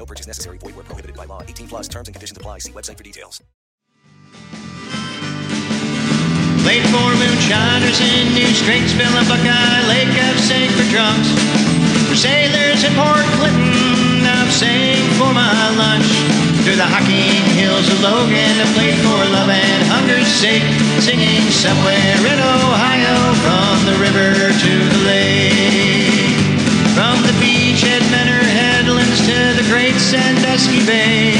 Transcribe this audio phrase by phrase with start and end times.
[0.00, 0.56] No purchase necessary.
[0.56, 1.42] Void where prohibited by law.
[1.42, 2.64] 18 plus terms and conditions apply.
[2.64, 3.44] See website for details.
[6.64, 10.40] Late for moonshiners in New Strings, fill a Buckeye Lake, I've
[10.72, 11.28] for drunks.
[12.08, 16.08] For sailors in Port Clinton, I've sang for my lunch.
[16.64, 20.64] Through the Hocking Hills of Logan, I played for love and hunger's sake,
[21.04, 25.99] singing somewhere in Ohio, from the river to the lake.
[29.70, 31.30] Great Sandusky Bay.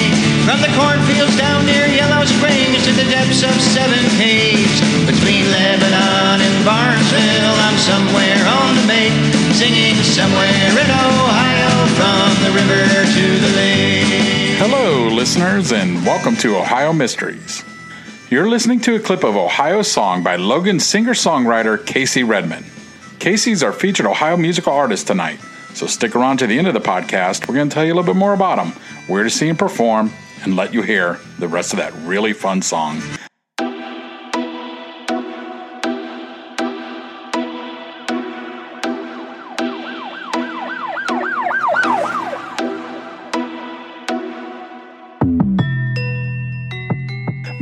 [0.46, 4.78] From the cornfields down near Yellow Springs to the depths of Seven Caves.
[5.02, 9.10] Between Lebanon and Barnesville, I'm somewhere on the make,
[9.58, 14.06] singing somewhere in Ohio, from the river to the lake.
[14.62, 17.64] Hello, listeners, and welcome to Ohio Mysteries.
[18.30, 22.64] You're listening to a clip of Ohio Song by Logan singer songwriter Casey Redman.
[23.18, 25.40] Casey's our featured Ohio musical artist tonight,
[25.74, 27.48] so stick around to the end of the podcast.
[27.48, 28.72] We're going to tell you a little bit more about them,
[29.06, 30.12] where to see him perform,
[30.42, 33.00] and let you hear the rest of that really fun song.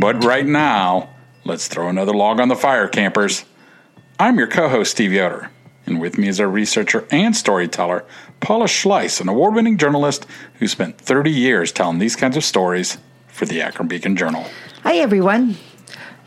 [0.00, 1.11] But right now,
[1.45, 3.45] let's throw another log on the fire, campers.
[4.19, 5.50] I'm your co host, Steve Yoder,
[5.89, 8.05] and with me is our researcher and storyteller,
[8.41, 12.98] Paula Schleis, an award winning journalist who spent 30 years telling these kinds of stories
[13.28, 14.47] for the Akron Beacon Journal.
[14.83, 15.56] Hi, everyone.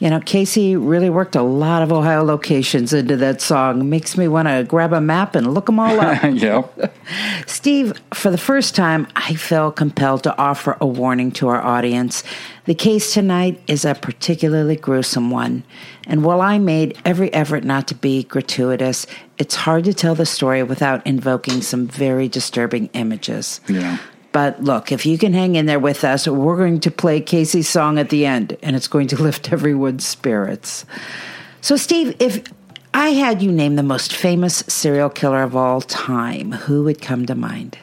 [0.02, 3.88] You know, Casey really worked a lot of Ohio locations into that song.
[3.88, 6.24] Makes me want to grab a map and look them all up.
[6.34, 6.92] yep.
[7.46, 12.24] Steve, for the first time, I feel compelled to offer a warning to our audience.
[12.66, 15.64] The case tonight is a particularly gruesome one.
[16.08, 19.06] And while I made every effort not to be gratuitous,
[19.38, 23.62] it's hard to tell the story without invoking some very disturbing images.
[23.70, 24.00] Yeah.
[24.32, 27.68] But look, if you can hang in there with us, we're going to play Casey's
[27.68, 30.86] song at the end, and it's going to lift everyone's spirits.
[31.62, 32.42] So, Steve, if
[32.94, 37.26] I had you name the most famous serial killer of all time, who would come
[37.26, 37.78] to mind?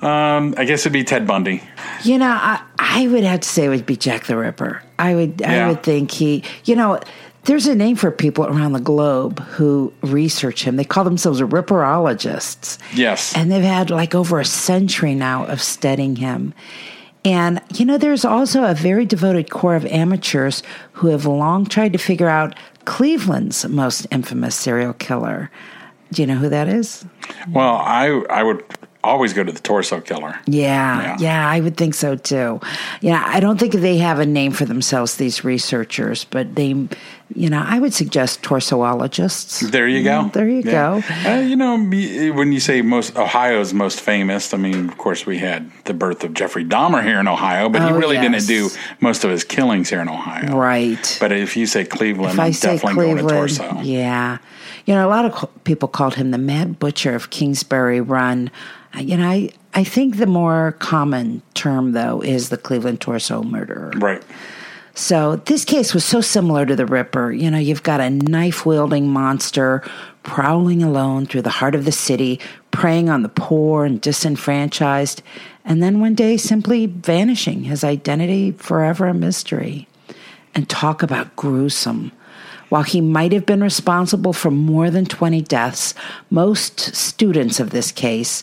[0.00, 1.62] Um, I guess it'd be Ted Bundy.
[2.02, 4.82] You know, I, I would have to say it would be Jack the Ripper.
[4.98, 5.66] I would, Yeah.
[5.66, 6.42] I would think he.
[6.64, 6.98] You know,
[7.44, 10.76] there's a name for people around the globe who research him.
[10.76, 12.78] They call themselves ripperologists.
[12.94, 13.34] Yes.
[13.36, 16.54] And they've had like over a century now of studying him.
[17.24, 21.92] And, you know, there's also a very devoted core of amateurs who have long tried
[21.92, 25.50] to figure out Cleveland's most infamous serial killer.
[26.12, 27.04] Do you know who that is?
[27.52, 28.62] well, I I would
[29.04, 30.38] always go to the torso killer.
[30.46, 31.16] Yeah, Yeah.
[31.18, 32.60] yeah, I would think so too.
[33.00, 36.68] Yeah, I don't think they have a name for themselves, these researchers, but they,
[37.34, 39.70] you know, I would suggest torsoologists.
[39.70, 40.30] There you go.
[40.32, 41.00] there you Yeah.
[41.24, 41.30] go.
[41.30, 45.38] Uh, you know, when you say most Ohio's most famous, I mean, of course, we
[45.38, 48.46] had the birth of Jeffrey Dahmer here in Ohio, but he Oh, really yes.
[48.46, 48.70] didn't do
[49.00, 50.56] most of his killings here in Ohio.
[50.56, 51.16] Right.
[51.20, 53.80] But if you say Cleveland, if I I'm say definitely going to Cleveland, torso.
[53.82, 54.38] yeah,
[54.86, 58.50] you know, a lot of people called him the Mad Butcher of Kingsbury Run.
[58.98, 63.92] You know, I I think the more common term though is the Cleveland torso murderer.
[63.96, 64.22] Right.
[64.94, 67.32] So this case was so similar to the Ripper.
[67.32, 69.82] You know, you've got a knife wielding monster
[70.22, 72.38] prowling alone through the heart of the city,
[72.70, 75.22] preying on the poor and disenfranchised,
[75.64, 79.88] and then one day simply vanishing, his identity forever a mystery.
[80.54, 82.12] And talk about gruesome.
[82.68, 85.94] While he might have been responsible for more than 20 deaths,
[86.28, 88.42] most students of this case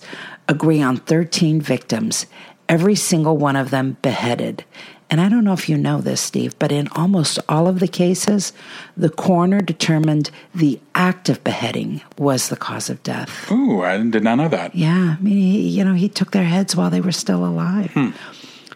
[0.49, 2.25] agree on 13 victims,
[2.67, 4.65] every single one of them beheaded.
[5.11, 7.87] And I don't know if you know this, Steve, but in almost all of the
[7.87, 8.53] cases,
[8.95, 13.51] the coroner determined the act of beheading was the cause of death.
[13.51, 14.75] Ooh, I did not know that.
[14.75, 17.91] Yeah, I mean, he, you know, he took their heads while they were still alive.
[17.93, 18.09] Hmm.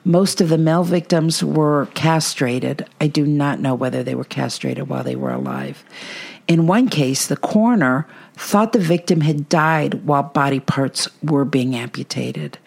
[0.05, 2.87] Most of the male victims were castrated.
[2.99, 5.83] I do not know whether they were castrated while they were alive.
[6.47, 11.75] In one case, the coroner thought the victim had died while body parts were being
[11.75, 12.57] amputated.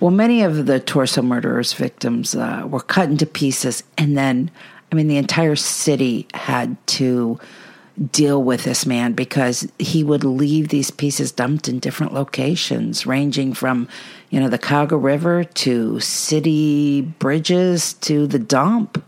[0.00, 4.50] Well, many of the torso murderers' victims uh, were cut into pieces, and then,
[4.90, 7.38] I mean, the entire city had to
[8.12, 13.52] deal with this man because he would leave these pieces dumped in different locations, ranging
[13.52, 13.88] from,
[14.30, 19.04] you know, the Cuyahoga River to city bridges to the dump.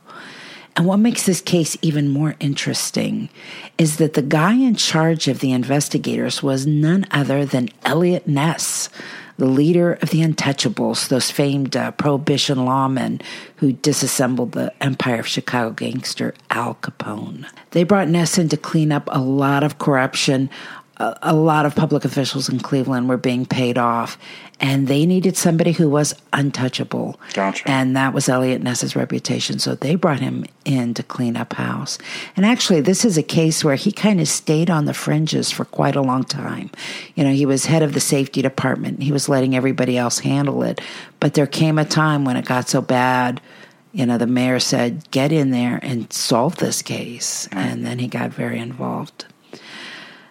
[0.77, 3.29] And what makes this case even more interesting
[3.77, 8.89] is that the guy in charge of the investigators was none other than Eliot Ness,
[9.37, 13.23] the leader of the Untouchables, those famed uh, prohibition lawmen
[13.57, 17.47] who disassembled the Empire of Chicago gangster Al Capone.
[17.71, 20.51] They brought Ness in to clean up a lot of corruption.
[20.99, 24.19] A, a lot of public officials in Cleveland were being paid off,
[24.61, 27.19] and they needed somebody who was untouchable.
[27.33, 27.69] Gotcha.
[27.69, 29.59] And that was Eliot Ness's reputation.
[29.59, 31.99] So they brought him in to clean up house.
[32.37, 35.65] And actually, this is a case where he kind of stayed on the fringes for
[35.65, 36.71] quite a long time.
[37.15, 40.63] You know, he was head of the safety department, he was letting everybody else handle
[40.63, 40.81] it.
[41.21, 43.41] But there came a time when it got so bad.
[43.93, 47.49] You know, the mayor said, get in there and solve this case.
[47.51, 49.25] And then he got very involved.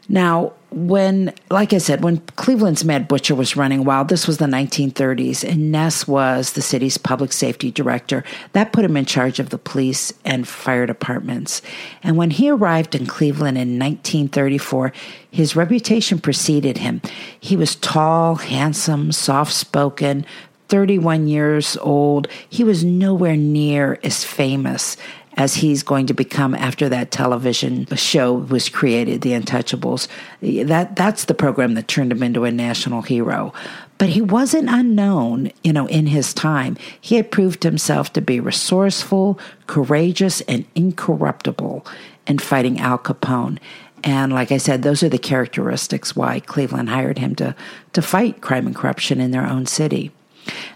[0.10, 4.46] Now, when, like I said, when Cleveland's Mad Butcher was running wild, this was the
[4.46, 8.24] 1930s, and Ness was the city's public safety director.
[8.54, 11.62] That put him in charge of the police and fire departments.
[12.04, 14.92] And when he arrived in Cleveland in 1934,
[15.32, 17.02] his reputation preceded him.
[17.40, 20.26] He was tall, handsome, soft spoken,
[20.70, 22.28] 31 years old.
[22.48, 24.98] He was nowhere near as famous
[25.40, 30.10] as he's going to become after that television show was created, The Untouchables.
[30.42, 33.54] That that's the program that turned him into a national hero.
[33.98, 36.76] But he wasn't unknown, you know, in his time.
[37.00, 41.88] He had proved himself to be resourceful, courageous, and incorruptible
[42.28, 43.60] in fighting Al Capone.
[44.04, 47.56] And like I said, those are the characteristics why Cleveland hired him to,
[47.94, 50.12] to fight crime and corruption in their own city.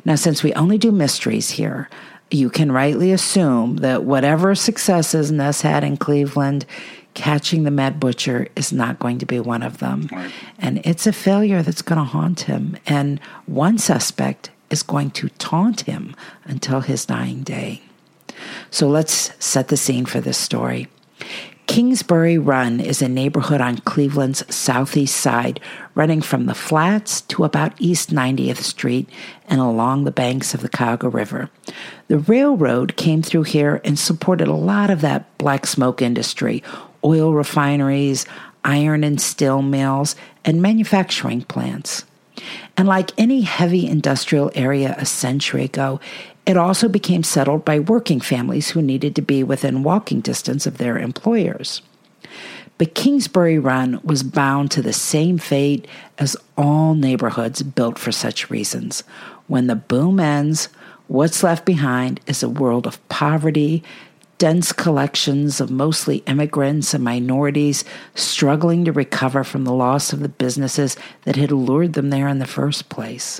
[0.06, 1.89] Now, since we only do mysteries here,
[2.33, 6.65] you can rightly assume that whatever successes Ness had in Cleveland,
[7.13, 10.09] catching the Mad Butcher is not going to be one of them.
[10.12, 10.31] Right.
[10.57, 12.77] And it's a failure that's going to haunt him.
[12.88, 16.15] And one suspect is going to taunt him
[16.45, 17.81] until his dying day.
[18.71, 20.88] So let's set the scene for this story.
[21.68, 25.60] Kingsbury Run is a neighborhood on Cleveland's southeast side,
[25.95, 29.10] running from the Flats to about East 90th Street
[29.48, 31.50] and along the banks of the Cuyahoga River.
[32.10, 36.62] The railroad came through here and supported a lot of that black smoke industry,
[37.04, 38.25] oil refineries,
[38.63, 40.15] iron and steel mills,
[40.45, 42.06] and manufacturing plants.
[42.75, 46.00] And like any heavy industrial area a century ago,
[46.45, 50.78] it also became settled by working families who needed to be within walking distance of
[50.78, 51.81] their employers.
[52.78, 55.88] But Kingsbury Run was bound to the same fate
[56.18, 59.04] as all neighborhoods built for such reasons.
[59.48, 60.69] When the boom ends,
[61.07, 63.84] what's left behind is a world of poverty,
[64.38, 67.86] dense collections of mostly immigrants and minorities
[68.16, 72.39] struggling to recover from the loss of the businesses that had lured them there in
[72.39, 73.39] the first place.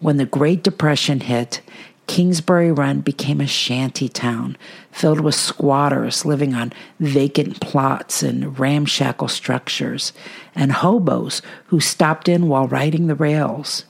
[0.00, 1.60] When the Great Depression hit,
[2.12, 4.58] Kingsbury Run became a shanty town
[4.90, 10.12] filled with squatters living on vacant plots and ramshackle structures,
[10.54, 13.86] and hobos who stopped in while riding the rails.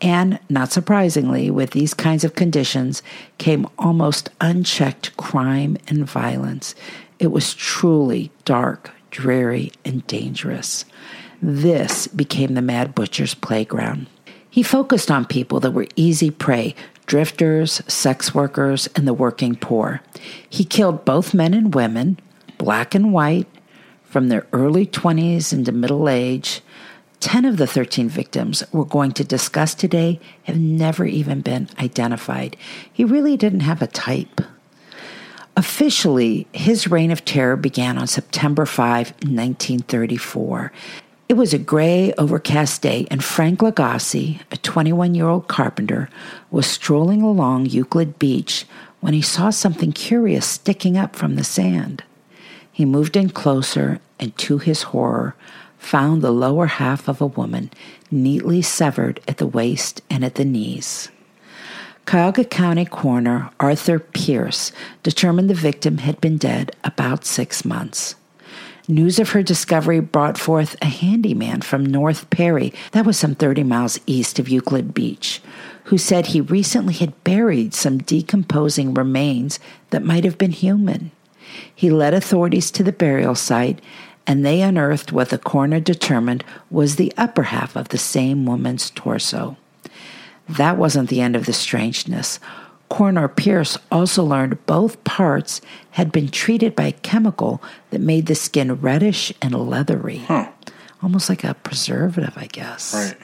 [0.00, 3.04] And, not surprisingly, with these kinds of conditions
[3.38, 6.74] came almost unchecked crime and violence.
[7.20, 10.84] It was truly dark, dreary, and dangerous.
[11.40, 14.08] This became the Mad Butcher's playground.
[14.52, 16.74] He focused on people that were easy prey
[17.10, 20.00] drifters, sex workers, and the working poor.
[20.48, 22.20] He killed both men and women,
[22.56, 23.48] black and white,
[24.04, 26.60] from their early 20s into middle age.
[27.18, 32.56] 10 of the 13 victims we're going to discuss today have never even been identified.
[32.92, 34.40] He really didn't have a type.
[35.56, 40.70] Officially, his reign of terror began on September 5, 1934.
[41.30, 46.08] It was a gray, overcast day, and Frank Lagasse, a 21 year old carpenter,
[46.50, 48.66] was strolling along Euclid Beach
[48.98, 52.02] when he saw something curious sticking up from the sand.
[52.72, 55.36] He moved in closer and, to his horror,
[55.78, 57.70] found the lower half of a woman
[58.10, 61.10] neatly severed at the waist and at the knees.
[62.06, 64.72] Cuyahoga County Coroner Arthur Pearce
[65.04, 68.16] determined the victim had been dead about six months.
[68.90, 73.62] News of her discovery brought forth a handyman from North Perry, that was some 30
[73.62, 75.40] miles east of Euclid Beach,
[75.84, 81.12] who said he recently had buried some decomposing remains that might have been human.
[81.72, 83.80] He led authorities to the burial site,
[84.26, 88.90] and they unearthed what the coroner determined was the upper half of the same woman's
[88.90, 89.56] torso.
[90.48, 92.40] That wasn't the end of the strangeness.
[92.90, 95.60] Coroner Pearce also learned both parts
[95.92, 100.18] had been treated by a chemical that made the skin reddish and leathery.
[100.18, 100.50] Huh.
[101.02, 102.92] Almost like a preservative, I guess.
[102.92, 103.16] Right.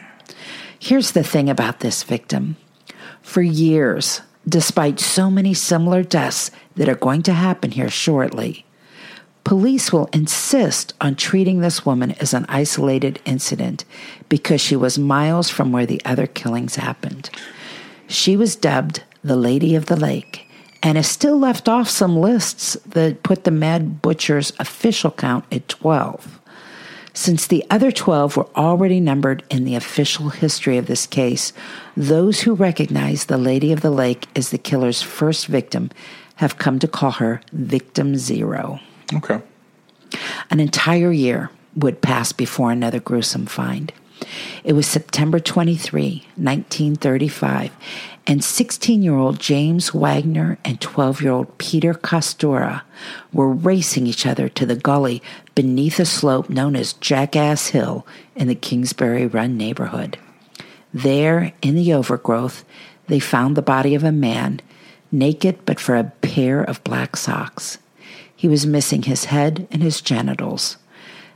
[0.79, 2.57] Here's the thing about this victim.
[3.23, 8.65] For years, despite so many similar deaths that are going to happen here shortly.
[9.43, 13.85] Police will insist on treating this woman as an isolated incident
[14.29, 17.31] because she was miles from where the other killings happened.
[18.09, 20.47] She was dubbed the Lady of the Lake
[20.83, 25.69] and is still left off some lists that put the Mad Butcher's official count at
[25.69, 26.41] 12.
[27.13, 31.53] Since the other 12 were already numbered in the official history of this case,
[31.97, 35.91] those who recognize the Lady of the Lake as the killer's first victim
[36.37, 38.79] have come to call her Victim Zero.
[39.15, 39.41] Okay.
[40.51, 43.93] An entire year would pass before another gruesome find.
[44.63, 47.73] It was September 23, 1935,
[48.27, 52.83] and 16 year old James Wagner and 12 year old Peter Kostura
[53.33, 55.23] were racing each other to the gully
[55.55, 60.19] beneath a slope known as Jackass Hill in the Kingsbury Run neighborhood.
[60.93, 62.65] There, in the overgrowth,
[63.09, 64.61] they found the body of a man,
[65.13, 67.79] naked but for a pair of black socks.
[68.35, 70.77] He was missing his head and his genitals.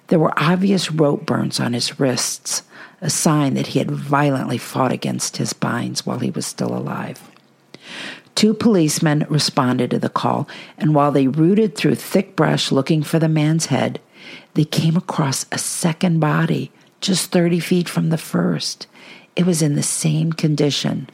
[0.09, 2.63] There were obvious rope burns on his wrists,
[3.01, 7.31] a sign that he had violently fought against his binds while he was still alive.
[8.35, 13.19] Two policemen responded to the call, and while they rooted through thick brush looking for
[13.19, 14.01] the man's head,
[14.55, 18.87] they came across a second body just 30 feet from the first.
[19.37, 21.09] It was in the same condition.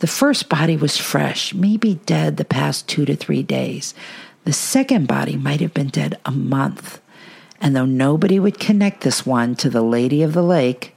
[0.00, 3.94] The first body was fresh, maybe dead the past two to three days.
[4.44, 7.00] The second body might have been dead a month.
[7.60, 10.93] And though nobody would connect this one to the Lady of the Lake,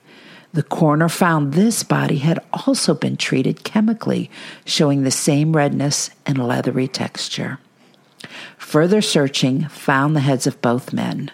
[0.54, 4.30] the coroner found this body had also been treated chemically,
[4.66, 7.60] showing the same redness and leathery texture.
[8.58, 11.32] Further searching found the heads of both men.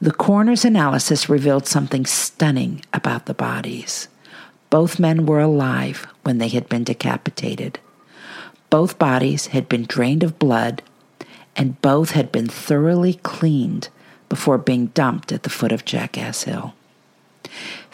[0.00, 4.08] The coroner's analysis revealed something stunning about the bodies.
[4.70, 7.78] Both men were alive when they had been decapitated.
[8.70, 10.82] Both bodies had been drained of blood
[11.56, 13.88] and both had been thoroughly cleaned
[14.28, 16.74] before being dumped at the foot of Jackass Hill.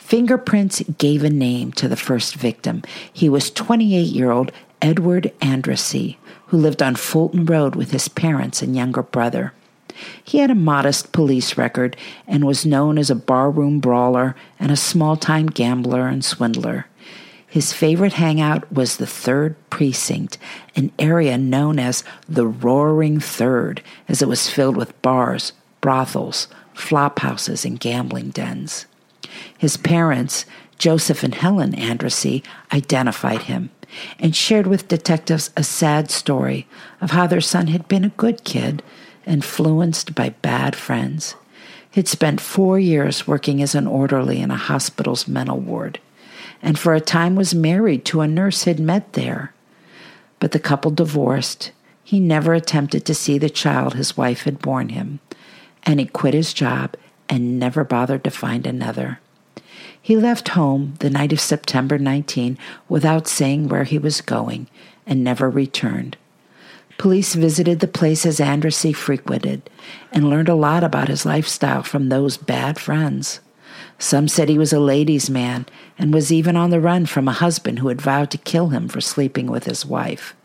[0.07, 2.81] Fingerprints gave a name to the first victim.
[3.13, 8.63] He was 28 year old Edward Andrassy, who lived on Fulton Road with his parents
[8.63, 9.53] and younger brother.
[10.23, 14.77] He had a modest police record and was known as a barroom brawler and a
[14.77, 16.87] small time gambler and swindler.
[17.45, 20.39] His favorite hangout was the Third Precinct,
[20.77, 27.19] an area known as the Roaring Third, as it was filled with bars, brothels, flop
[27.19, 28.87] houses, and gambling dens.
[29.59, 30.45] His parents,
[30.79, 33.71] Joseph and Helen Andrassy, identified him
[34.19, 36.67] and shared with detectives a sad story
[37.01, 38.83] of how their son had been a good kid,
[39.27, 41.35] influenced by bad friends.
[41.91, 45.99] He'd spent four years working as an orderly in a hospital's mental ward
[46.63, 49.53] and for a time was married to a nurse he'd met there.
[50.39, 51.73] But the couple divorced.
[52.03, 55.21] He never attempted to see the child his wife had borne him,
[55.83, 56.97] and he quit his job
[57.29, 59.21] and never bothered to find another.
[60.07, 62.59] He left home the night of September 19
[62.89, 64.69] without saying where he was going
[65.05, 66.17] and never returned.
[66.97, 69.69] Police visited the places Andrassy frequented
[70.13, 73.41] and learned a lot about his lifestyle from those bad friends.
[73.99, 75.67] Some said he was a ladies' man
[75.99, 78.87] and was even on the run from a husband who had vowed to kill him
[78.87, 80.37] for sleeping with his wife.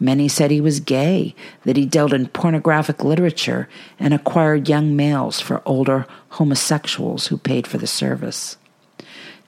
[0.00, 3.68] Many said he was gay, that he dealt in pornographic literature
[4.00, 8.56] and acquired young males for older homosexuals who paid for the service.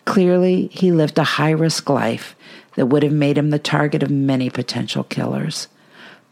[0.08, 2.34] Clearly, he lived a high risk life
[2.76, 5.68] that would have made him the target of many potential killers.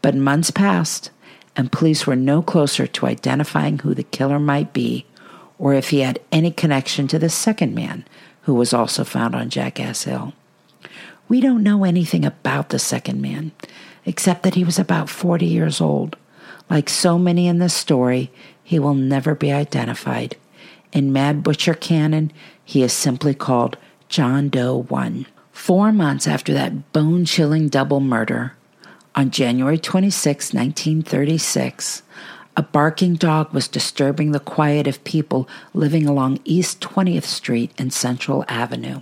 [0.01, 1.11] But months passed,
[1.55, 5.05] and police were no closer to identifying who the killer might be
[5.59, 8.03] or if he had any connection to the second man
[8.41, 10.33] who was also found on Jackass Hill.
[11.29, 13.51] We don't know anything about the second man,
[14.07, 16.17] except that he was about 40 years old.
[16.67, 18.31] Like so many in this story,
[18.63, 20.35] he will never be identified.
[20.93, 22.31] In Mad Butcher canon,
[22.67, 23.77] he is simply called
[24.09, 25.25] John Doe 1.
[25.53, 28.57] Four months after that bone chilling double murder,
[29.15, 32.03] on January 26, 1936,
[32.57, 37.93] a barking dog was disturbing the quiet of people living along East 20th Street and
[37.93, 39.01] Central Avenue.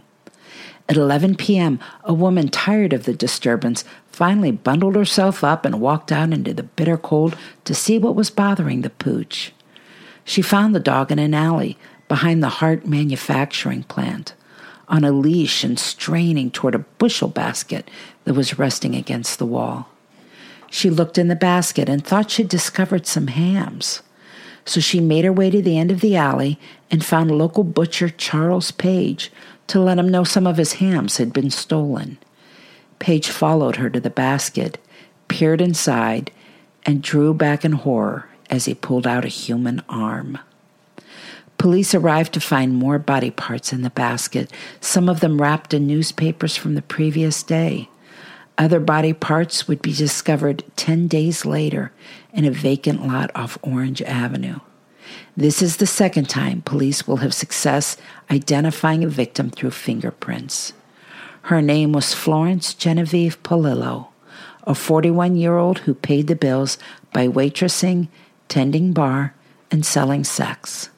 [0.88, 6.12] At 11 p.m., a woman tired of the disturbance finally bundled herself up and walked
[6.12, 9.54] out into the bitter cold to see what was bothering the pooch.
[10.24, 14.34] She found the dog in an alley behind the Hart manufacturing plant,
[14.88, 17.90] on a leash and straining toward a bushel basket
[18.24, 19.90] that was resting against the wall.
[20.70, 24.02] She looked in the basket and thought she'd discovered some hams.
[24.66, 26.60] So she made her way to the end of the alley
[26.92, 29.32] and found local butcher Charles Page
[29.68, 32.18] to let him know some of his hams had been stolen.
[33.00, 34.78] Page followed her to the basket,
[35.28, 36.32] peered inside,
[36.86, 40.38] and drew back in horror as he pulled out a human arm.
[41.66, 45.88] Police arrived to find more body parts in the basket, some of them wrapped in
[45.88, 47.90] newspapers from the previous day.
[48.56, 51.92] Other body parts would be discovered 10 days later
[52.32, 54.60] in a vacant lot off Orange Avenue.
[55.36, 57.98] This is the second time police will have success
[58.30, 60.74] identifying a victim through fingerprints.
[61.50, 64.10] Her name was Florence Genevieve Polillo,
[64.66, 66.78] a 41 year old who paid the bills
[67.12, 68.08] by waitressing,
[68.50, 69.34] tending bar,
[69.72, 70.92] and selling sex.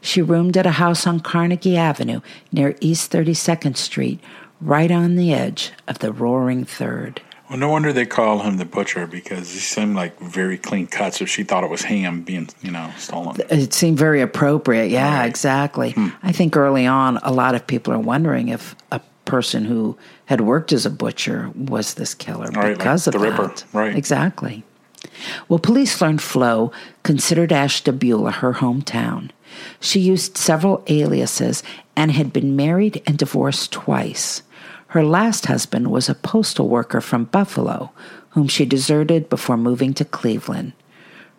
[0.00, 2.20] She roomed at a house on Carnegie Avenue
[2.52, 4.20] near East 32nd Street,
[4.60, 7.20] right on the edge of the roaring third.
[7.48, 11.14] Well, no wonder they call him the butcher because he seemed like very clean cut.
[11.14, 13.36] So she thought it was ham being, you know, stolen.
[13.50, 14.90] It seemed very appropriate.
[14.90, 15.26] Yeah, right.
[15.26, 15.92] exactly.
[15.92, 16.08] Hmm.
[16.24, 20.40] I think early on, a lot of people are wondering if a person who had
[20.40, 23.38] worked as a butcher was this killer right, because like of the that.
[23.40, 23.54] Ripper.
[23.72, 23.96] Right.
[23.96, 24.64] Exactly.
[25.48, 26.72] Well, police learned Flo
[27.04, 29.30] considered Ashtabula her hometown.
[29.80, 31.62] She used several aliases
[31.96, 34.42] and had been married and divorced twice.
[34.88, 37.92] Her last husband was a postal worker from Buffalo,
[38.30, 40.72] whom she deserted before moving to Cleveland.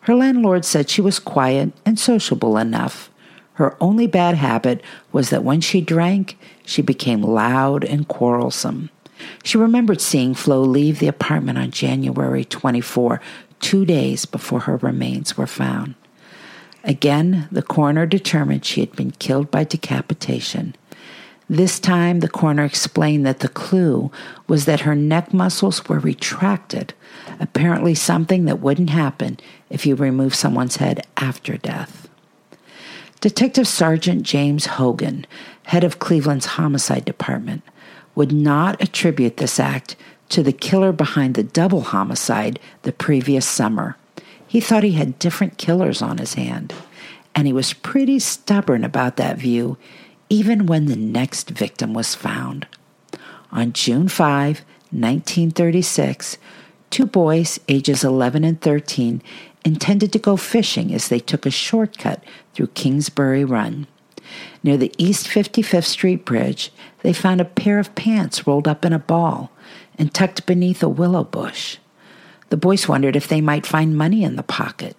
[0.02, 3.10] Her landlord said she was quiet and sociable enough.
[3.54, 4.82] Her only bad habit
[5.12, 8.90] was that when she drank, she became loud and quarrelsome.
[9.44, 13.20] She remembered seeing Flo leave the apartment on January 24,
[13.60, 15.96] two days before her remains were found.
[16.88, 20.74] Again, the coroner determined she had been killed by decapitation.
[21.50, 24.10] This time, the coroner explained that the clue
[24.48, 26.94] was that her neck muscles were retracted,
[27.42, 29.38] apparently something that wouldn't happen
[29.70, 32.08] if you remove someone's head after death.
[33.20, 35.26] Detective Sergeant James Hogan,
[35.64, 37.64] head of Cleveland's homicide department,
[38.16, 39.98] would not attribute this act
[40.30, 43.98] to the killer behind the double homicide the previous summer.
[44.48, 46.74] He thought he had different killers on his hand,
[47.36, 49.78] and he was pretty stubborn about that view,
[50.30, 52.68] even when the next victim was found.
[53.52, 56.38] On June 5, 1936,
[56.90, 59.22] two boys, ages 11 and 13,
[59.66, 63.86] intended to go fishing as they took a shortcut through Kingsbury Run.
[64.64, 68.94] Near the East 55th Street Bridge, they found a pair of pants rolled up in
[68.94, 69.52] a ball
[69.98, 71.78] and tucked beneath a willow bush.
[72.50, 74.96] The boys wondered if they might find money in the pocket.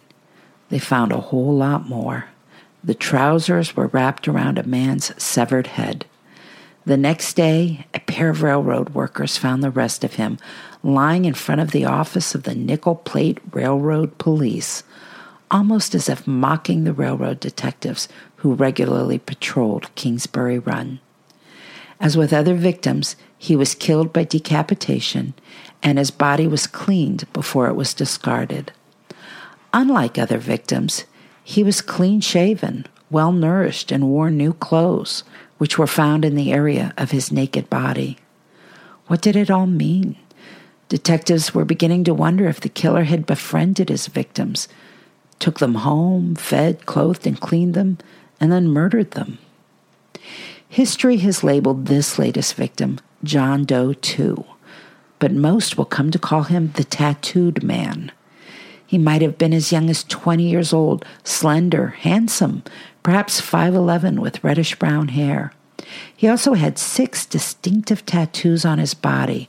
[0.68, 2.26] They found a whole lot more.
[2.84, 6.04] The trousers were wrapped around a man's severed head.
[6.84, 10.38] The next day, a pair of railroad workers found the rest of him
[10.82, 14.84] lying in front of the office of the Nickel Plate Railroad Police,
[15.50, 21.00] almost as if mocking the railroad detectives who regularly patrolled Kingsbury Run.
[22.00, 25.34] As with other victims, he was killed by decapitation
[25.82, 28.72] and his body was cleaned before it was discarded.
[29.72, 31.04] Unlike other victims,
[31.44, 35.24] he was clean shaven, well nourished, and wore new clothes,
[35.58, 38.18] which were found in the area of his naked body.
[39.06, 40.16] What did it all mean?
[40.88, 44.68] Detectives were beginning to wonder if the killer had befriended his victims,
[45.38, 47.98] took them home, fed, clothed, and cleaned them,
[48.40, 49.38] and then murdered them.
[50.68, 54.44] History has labeled this latest victim John Doe 2
[55.18, 58.12] but most will come to call him the tattooed man.
[58.86, 62.62] He might have been as young as 20 years old, slender, handsome,
[63.02, 65.52] perhaps 5'11 with reddish brown hair.
[66.16, 69.48] He also had six distinctive tattoos on his body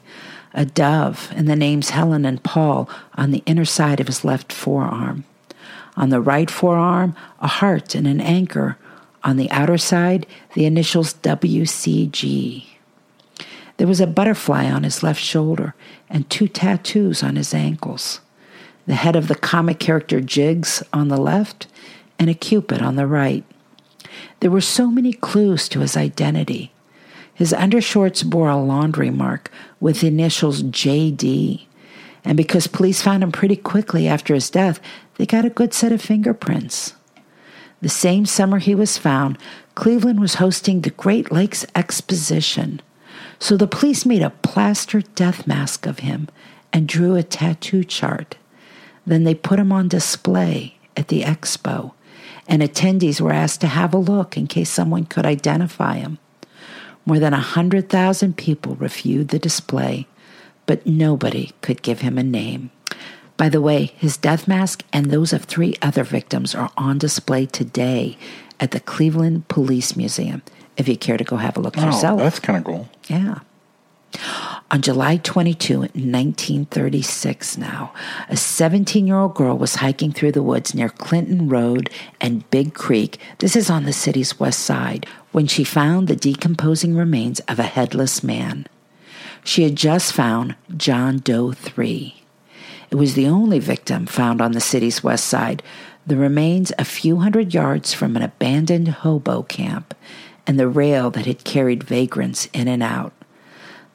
[0.53, 4.51] a dove and the names Helen and Paul on the inner side of his left
[4.51, 5.23] forearm.
[5.95, 8.77] On the right forearm, a heart and an anchor.
[9.23, 12.65] On the outer side, the initials WCG.
[13.79, 15.73] There was a butterfly on his left shoulder
[16.09, 18.19] and two tattoos on his ankles
[18.85, 21.67] the head of the comic character Jiggs on the left
[22.17, 23.45] and a cupid on the right.
[24.41, 26.73] There were so many clues to his identity.
[27.33, 31.65] His undershorts bore a laundry mark with the initials JD,
[32.25, 34.81] and because police found him pretty quickly after his death,
[35.15, 36.95] they got a good set of fingerprints.
[37.81, 39.37] The same summer he was found,
[39.75, 42.81] Cleveland was hosting the Great Lakes Exposition.
[43.39, 46.27] So the police made a plaster death mask of him
[46.73, 48.35] and drew a tattoo chart.
[49.05, 51.93] Then they put him on display at the expo,
[52.47, 56.19] and attendees were asked to have a look in case someone could identify him.
[57.05, 60.05] More than a 100,000 people reviewed the display,
[60.65, 62.69] but nobody could give him a name.
[63.37, 67.45] By the way, his death mask and those of three other victims are on display
[67.45, 68.17] today
[68.59, 70.41] at the Cleveland Police Museum
[70.79, 72.19] if you care to go have a look oh, yourself.
[72.19, 72.89] That's kind of cool.
[73.07, 73.39] Yeah.
[74.71, 77.93] On July 22, 1936, now,
[78.29, 81.89] a 17 year old girl was hiking through the woods near Clinton Road
[82.21, 83.19] and Big Creek.
[83.39, 87.63] This is on the city's west side, when she found the decomposing remains of a
[87.63, 88.67] headless man.
[89.43, 92.15] She had just found John Doe 3.
[92.91, 95.61] It was the only victim found on the city's west side,
[96.05, 99.93] the remains a few hundred yards from an abandoned hobo camp
[100.49, 103.13] and the rail that had carried vagrants in and out.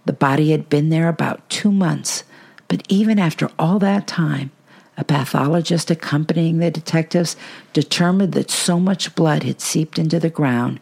[0.05, 2.23] The body had been there about two months,
[2.69, 4.53] but even after all that time,
[4.97, 7.35] a pathologist accompanying the detectives
[7.73, 10.79] determined that so much blood had seeped into the ground,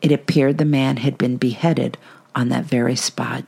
[0.00, 1.96] it appeared the man had been beheaded
[2.34, 3.44] on that very spot.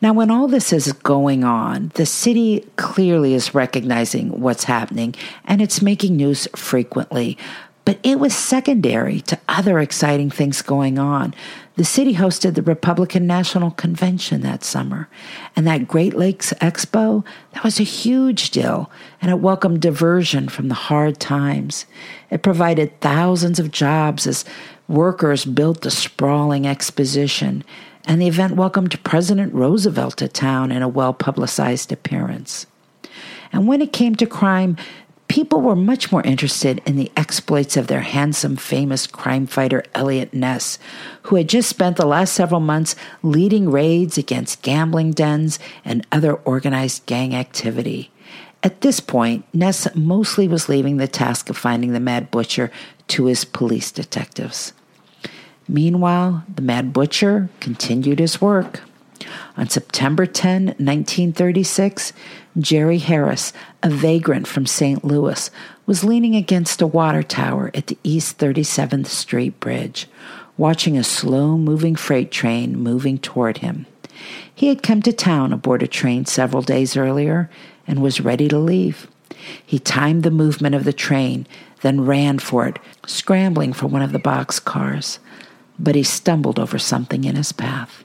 [0.00, 5.60] Now, when all this is going on, the city clearly is recognizing what's happening and
[5.60, 7.36] it's making news frequently.
[7.86, 11.32] But it was secondary to other exciting things going on.
[11.76, 15.08] The city hosted the Republican National Convention that summer,
[15.54, 18.90] and that Great Lakes Expo, that was a huge deal,
[19.22, 21.86] and it welcomed diversion from the hard times.
[22.28, 24.44] It provided thousands of jobs as
[24.88, 27.62] workers built the sprawling exposition,
[28.04, 32.66] and the event welcomed President Roosevelt to town in a well publicized appearance.
[33.52, 34.76] And when it came to crime,
[35.28, 40.32] people were much more interested in the exploits of their handsome, famous crime fighter Eliot
[40.32, 40.78] Ness,
[41.22, 46.34] who had just spent the last several months leading raids against gambling dens and other
[46.34, 48.10] organized gang activity.
[48.62, 52.70] At this point, Ness mostly was leaving the task of finding the Mad Butcher
[53.08, 54.72] to his police detectives.
[55.68, 58.80] Meanwhile, the Mad Butcher continued his work.
[59.56, 62.12] On September 10, 1936,
[62.58, 63.52] Jerry Harris,
[63.82, 65.04] a vagrant from St.
[65.04, 65.50] Louis,
[65.86, 70.08] was leaning against a water tower at the East 37th Street Bridge,
[70.56, 73.86] watching a slow moving freight train moving toward him.
[74.54, 77.50] He had come to town aboard a train several days earlier
[77.86, 79.06] and was ready to leave.
[79.64, 81.46] He timed the movement of the train,
[81.82, 85.18] then ran for it, scrambling for one of the box cars.
[85.78, 88.02] But he stumbled over something in his path.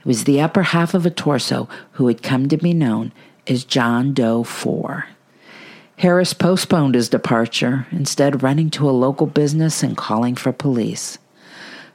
[0.00, 3.12] It was the upper half of a torso who had come to be known
[3.46, 5.06] as John Doe 4.
[5.98, 11.18] Harris postponed his departure, instead, running to a local business and calling for police.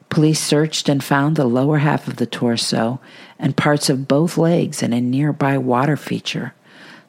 [0.10, 3.00] Police searched and found the lower half of the torso
[3.39, 6.54] and parts of both legs in a nearby water feature,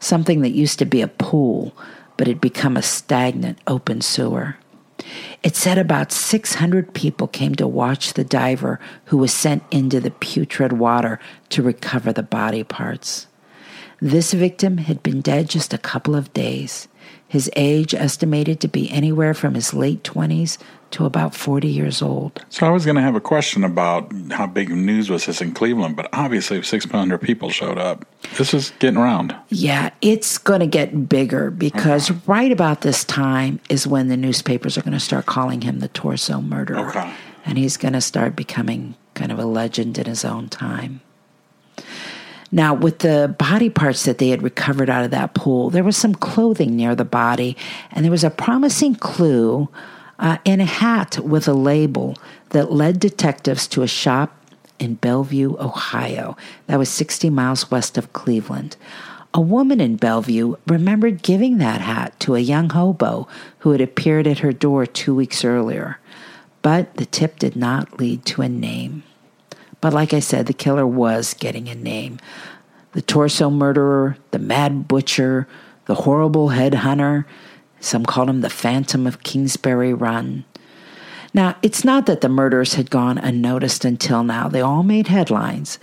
[0.00, 1.76] something that used to be a pool
[2.16, 4.56] but had become a stagnant open sewer.
[5.42, 10.10] It said about 600 people came to watch the diver who was sent into the
[10.10, 11.18] putrid water
[11.50, 13.26] to recover the body parts.
[14.00, 16.88] This victim had been dead just a couple of days,
[17.28, 20.58] his age estimated to be anywhere from his late 20s
[20.92, 22.44] to about 40 years old.
[22.48, 25.52] So I was going to have a question about how big news was this in
[25.52, 29.34] Cleveland, but obviously 600 people showed up, this is getting around.
[29.48, 32.20] Yeah, it's going to get bigger because okay.
[32.26, 35.88] right about this time is when the newspapers are going to start calling him the
[35.88, 36.88] torso murderer.
[36.88, 37.12] Okay.
[37.44, 41.00] And he's going to start becoming kind of a legend in his own time.
[42.52, 45.96] Now, with the body parts that they had recovered out of that pool, there was
[45.96, 47.56] some clothing near the body,
[47.90, 49.68] and there was a promising clue
[50.18, 52.16] uh, in a hat with a label
[52.50, 54.32] that led detectives to a shop
[54.78, 56.36] in Bellevue, Ohio.
[56.66, 58.76] That was 60 miles west of Cleveland.
[59.34, 63.28] A woman in Bellevue remembered giving that hat to a young hobo
[63.60, 65.98] who had appeared at her door two weeks earlier.
[66.62, 69.02] But the tip did not lead to a name.
[69.86, 72.18] But like I said, the killer was getting a name.
[72.90, 75.46] The torso murderer, the mad butcher,
[75.84, 77.24] the horrible headhunter.
[77.78, 80.44] Some called him the Phantom of Kingsbury Run.
[81.32, 84.48] Now, it's not that the murders had gone unnoticed until now.
[84.48, 85.78] They all made headlines.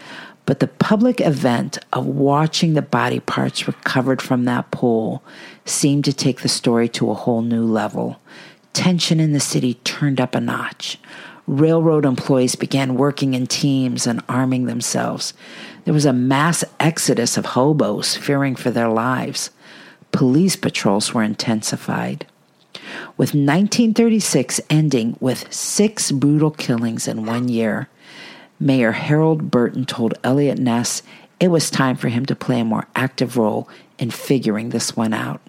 [0.45, 5.23] But the public event of watching the body parts recovered from that pool
[5.63, 8.19] seemed to take the story to a whole new level.
[8.73, 10.99] Tension in the city turned up a notch
[11.47, 15.33] railroad employees began working in teams and arming themselves.
[15.85, 19.49] There was a mass exodus of hobos fearing for their lives.
[20.11, 22.25] Police patrols were intensified.
[23.17, 27.89] With 1936 ending with six brutal killings in one year,
[28.59, 31.03] Mayor Harold Burton told Eliot Ness
[31.39, 33.67] it was time for him to play a more active role
[33.99, 35.41] in figuring this one out.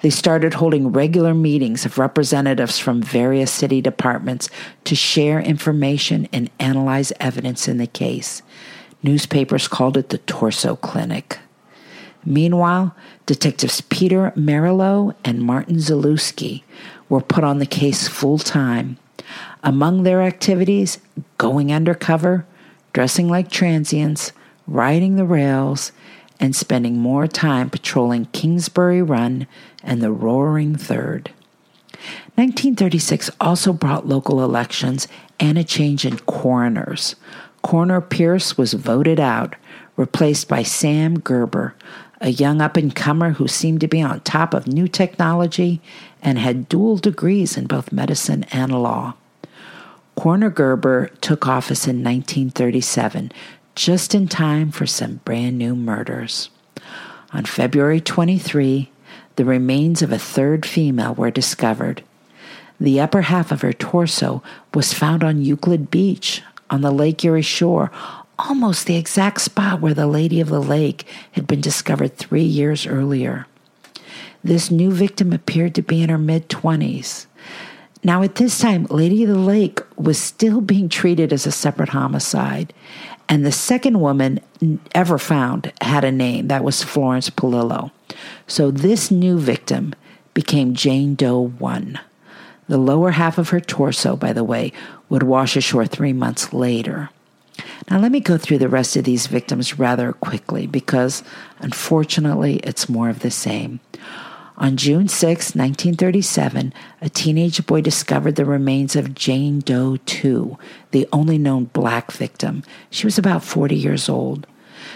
[0.00, 4.48] They started holding regular meetings of representatives from various city departments
[4.84, 8.42] to share information and analyze evidence in the case.
[9.02, 11.38] Newspapers called it the Torso Clinic.
[12.24, 12.94] Meanwhile,
[13.26, 16.62] detectives Peter Merylo and Martin Zalewski
[17.08, 18.96] were put on the case full time.
[19.62, 20.98] Among their activities,
[21.38, 22.46] going undercover,
[22.92, 24.32] dressing like transients,
[24.66, 25.92] riding the rails,
[26.42, 29.46] and spending more time patrolling Kingsbury Run
[29.84, 31.30] and the Roaring Third.
[32.34, 35.06] 1936 also brought local elections
[35.38, 37.14] and a change in coroners.
[37.62, 39.54] Coroner Pearce was voted out,
[39.96, 41.76] replaced by Sam Gerber,
[42.20, 45.80] a young up and comer who seemed to be on top of new technology
[46.22, 49.14] and had dual degrees in both medicine and law.
[50.16, 53.30] Coroner Gerber took office in 1937,
[53.74, 56.50] just in time for some brand new murders.
[57.32, 58.90] On February 23,
[59.36, 62.02] the remains of a third female were discovered.
[62.78, 64.42] The upper half of her torso
[64.74, 67.90] was found on Euclid Beach on the Lake Erie shore,
[68.38, 72.86] almost the exact spot where the Lady of the Lake had been discovered three years
[72.86, 73.46] earlier.
[74.44, 77.26] This new victim appeared to be in her mid 20s.
[78.04, 81.90] Now, at this time, Lady of the Lake was still being treated as a separate
[81.90, 82.74] homicide,
[83.32, 84.40] and the second woman
[84.94, 87.90] ever found had a name that was Florence Polillo.
[88.46, 89.94] So this new victim
[90.34, 91.98] became Jane Doe 1.
[92.68, 94.70] The lower half of her torso, by the way,
[95.08, 97.08] would wash ashore three months later.
[97.90, 101.22] Now, let me go through the rest of these victims rather quickly because,
[101.58, 103.80] unfortunately, it's more of the same.
[104.62, 110.56] On June 6, 1937, a teenage boy discovered the remains of Jane Doe 2,
[110.92, 112.62] the only known black victim.
[112.88, 114.46] She was about 40 years old.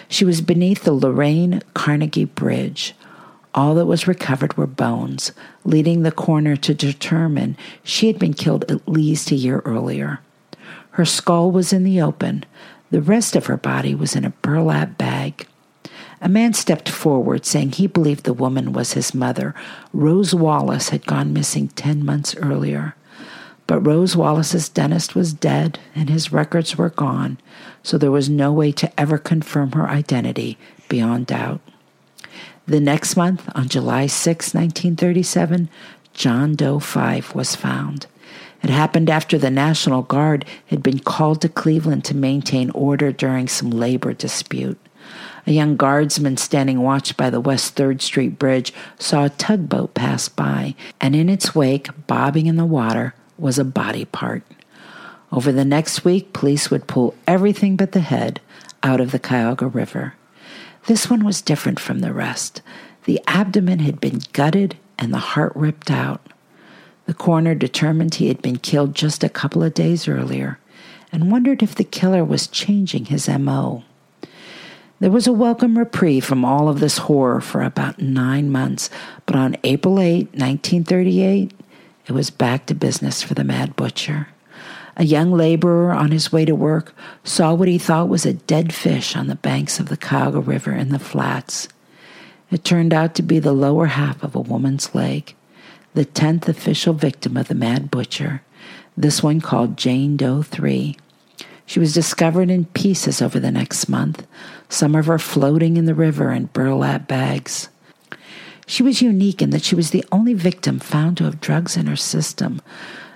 [0.07, 2.94] She was beneath the Lorain Carnegie Bridge.
[3.57, 5.33] All that was recovered were bones,
[5.64, 10.20] leading the coroner to determine she had been killed at least a year earlier.
[10.92, 12.44] Her skull was in the open.
[12.92, 15.48] The rest of her body was in a burlap bag.
[16.20, 19.55] A man stepped forward saying he believed the woman was his mother.
[19.92, 22.94] Rose Wallace had gone missing 10 months earlier.
[23.66, 27.38] But Rose Wallace's dentist was dead and his records were gone,
[27.83, 30.57] so there was no way to ever confirm her identity
[30.88, 31.61] beyond doubt.
[32.66, 35.68] The next month, on July 6, 1937,
[36.14, 38.07] John Doe 5 was found.
[38.62, 43.46] It happened after the National Guard had been called to Cleveland to maintain order during
[43.46, 44.79] some labor dispute.
[45.46, 50.28] A young guardsman standing watch by the West 3rd Street Bridge saw a tugboat pass
[50.28, 54.42] by, and in its wake, bobbing in the water, was a body part.
[55.30, 58.40] Over the next week, police would pull everything but the head
[58.82, 60.14] out of the Cuyahoga River.
[60.87, 62.61] This one was different from the rest.
[63.04, 66.32] The abdomen had been gutted and the heart ripped out.
[67.06, 70.59] The coroner determined he had been killed just a couple of days earlier
[71.12, 73.85] and wondered if the killer was changing his MO.
[74.98, 78.88] There was a welcome reprieve from all of this horror for about nine months,
[79.26, 81.52] but on April 8, 1938,
[82.06, 84.28] it was back to business for the Mad Butcher.
[84.96, 88.72] A young laborer on his way to work saw what he thought was a dead
[88.72, 91.68] fish on the banks of the Cuyahoga River in the flats.
[92.50, 95.35] It turned out to be the lower half of a woman's leg,
[95.92, 98.40] the tenth official victim of the Mad Butcher,
[98.96, 100.96] this one called Jane Doe 3.
[101.66, 104.24] She was discovered in pieces over the next month,
[104.68, 107.68] some of her floating in the river in burlap bags.
[108.66, 111.87] She was unique in that she was the only victim found to have drugs in
[111.87, 112.61] her system.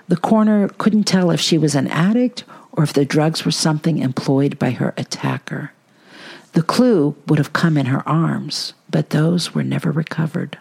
[0.07, 3.97] The coroner couldn't tell if she was an addict or if the drugs were something
[3.97, 5.73] employed by her attacker.
[6.53, 10.57] The clue would have come in her arms, but those were never recovered.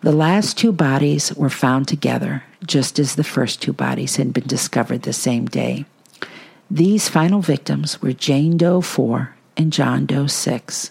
[0.00, 4.46] The last two bodies were found together, just as the first two bodies had been
[4.46, 5.84] discovered the same day.
[6.70, 10.90] These final victims were Jane Doe 4 and John Doe 6.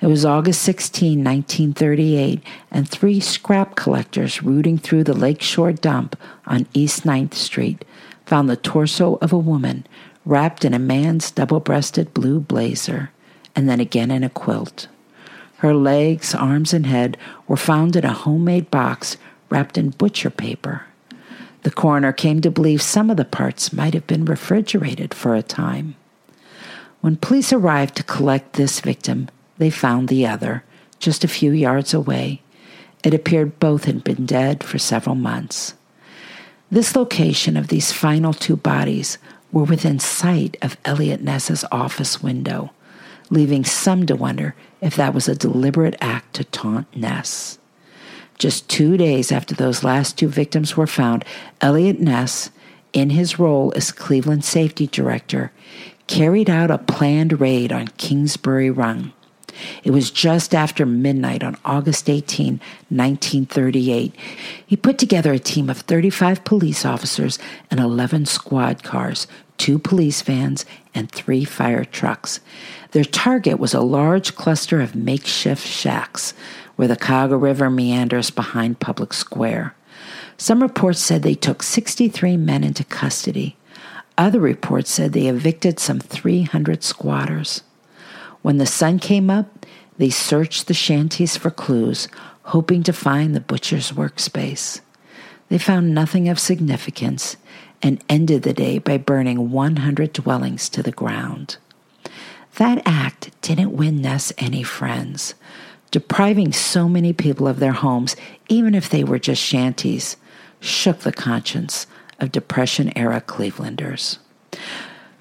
[0.00, 6.66] It was August 16, 1938, and three scrap collectors rooting through the lakeshore dump on
[6.72, 7.84] East 9th Street
[8.24, 9.86] found the torso of a woman
[10.24, 13.10] wrapped in a man's double breasted blue blazer
[13.54, 14.88] and then again in a quilt.
[15.58, 19.18] Her legs, arms, and head were found in a homemade box
[19.50, 20.86] wrapped in butcher paper.
[21.62, 25.42] The coroner came to believe some of the parts might have been refrigerated for a
[25.42, 25.96] time.
[27.00, 30.64] When police arrived to collect this victim, they found the other,
[30.98, 32.42] just a few yards away.
[33.02, 35.74] It appeared both had been dead for several months.
[36.70, 39.18] This location of these final two bodies
[39.50, 42.70] were within sight of Eliot Ness's office window,
[43.30, 47.58] leaving some to wonder if that was a deliberate act to taunt Ness.
[48.38, 51.24] Just two days after those last two victims were found,
[51.60, 52.50] Eliot Ness,
[52.92, 55.52] in his role as Cleveland safety director,
[56.10, 59.12] carried out a planned raid on Kingsbury Run.
[59.84, 62.54] It was just after midnight on August 18,
[62.88, 64.14] 1938.
[64.66, 67.38] He put together a team of 35 police officers
[67.70, 72.40] and 11 squad cars, two police vans, and three fire trucks.
[72.90, 76.34] Their target was a large cluster of makeshift shacks
[76.74, 79.76] where the Cuyahoga River meanders behind Public Square.
[80.36, 83.56] Some reports said they took 63 men into custody.
[84.20, 87.62] Other reports said they evicted some 300 squatters.
[88.42, 89.64] When the sun came up,
[89.96, 92.06] they searched the shanties for clues,
[92.42, 94.82] hoping to find the butcher's workspace.
[95.48, 97.38] They found nothing of significance
[97.80, 101.56] and ended the day by burning 100 dwellings to the ground.
[102.56, 105.34] That act didn't win Ness any friends.
[105.90, 108.16] Depriving so many people of their homes,
[108.50, 110.18] even if they were just shanties,
[110.60, 111.86] shook the conscience
[112.20, 114.18] of Depression era Clevelanders.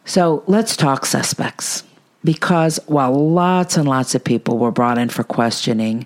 [0.06, 1.84] So let's talk suspects.
[2.24, 6.06] Because while lots and lots of people were brought in for questioning,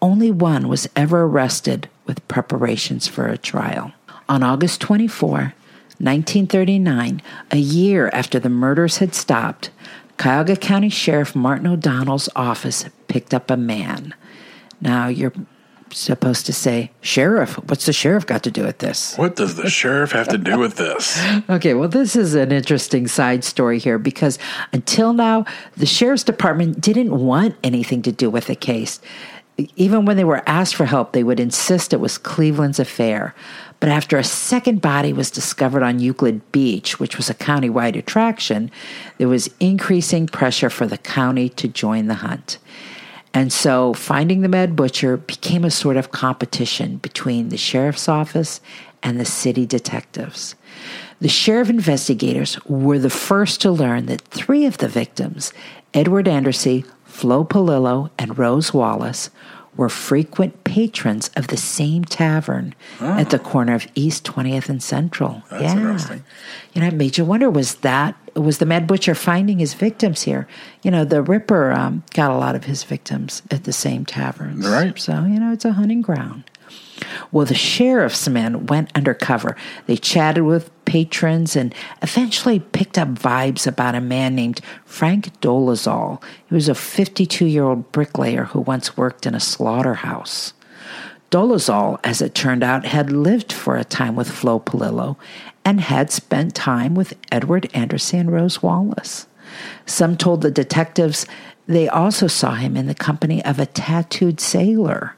[0.00, 3.92] only one was ever arrested with preparations for a trial.
[4.28, 5.54] On August 24,
[5.98, 9.70] 1939, a year after the murders had stopped,
[10.18, 14.14] Cuyahoga County Sheriff Martin O'Donnell's office picked up a man.
[14.80, 15.32] Now, you're
[15.92, 19.16] supposed to say, Sheriff, what's the sheriff got to do with this?
[19.16, 21.20] What does the sheriff have to do with this?
[21.50, 24.38] Okay, well, this is an interesting side story here because
[24.72, 25.44] until now,
[25.76, 29.00] the sheriff's department didn't want anything to do with the case.
[29.76, 33.34] Even when they were asked for help, they would insist it was Cleveland's affair.
[33.80, 38.70] But after a second body was discovered on Euclid Beach, which was a county-wide attraction,
[39.18, 42.58] there was increasing pressure for the county to join the hunt.
[43.32, 48.60] And so finding the Mad Butcher became a sort of competition between the sheriff's office
[49.02, 50.54] and the city detectives.
[51.20, 55.52] The sheriff investigators were the first to learn that three of the victims,
[55.94, 59.30] Edward Andassy, Flo Polillo, and Rose Wallace,
[59.76, 63.18] were frequent patrons of the same tavern oh.
[63.18, 63.44] at the ah.
[63.44, 65.42] corner of East 20th and Central.
[65.50, 65.72] That's yeah.
[65.72, 66.24] interesting.
[66.72, 70.22] You know, it made you wonder was that, was the Mad Butcher finding his victims
[70.22, 70.46] here?
[70.82, 74.66] You know, the Ripper um, got a lot of his victims at the same taverns.
[74.66, 74.98] Right.
[74.98, 76.44] So, you know, it's a hunting ground.
[77.32, 79.56] Well, the sheriff's men went undercover.
[79.86, 86.22] They chatted with patrons and eventually picked up vibes about a man named Frank Dolezal.
[86.48, 90.52] He was a 52 year old bricklayer who once worked in a slaughterhouse.
[91.30, 95.16] Dolezal, as it turned out, had lived for a time with Flo Polillo
[95.64, 99.26] and had spent time with Edward Anderson and Rose Wallace.
[99.86, 101.26] Some told the detectives
[101.66, 105.16] they also saw him in the company of a tattooed sailor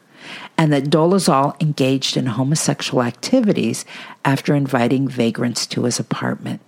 [0.58, 3.84] and that Dolezal engaged in homosexual activities
[4.24, 6.60] after inviting vagrants to his apartment.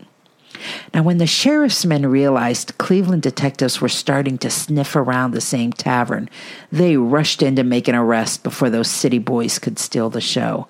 [0.93, 5.73] Now, when the sheriff's men realized Cleveland detectives were starting to sniff around the same
[5.73, 6.31] tavern,
[6.71, 10.69] they rushed in to make an arrest before those city boys could steal the show.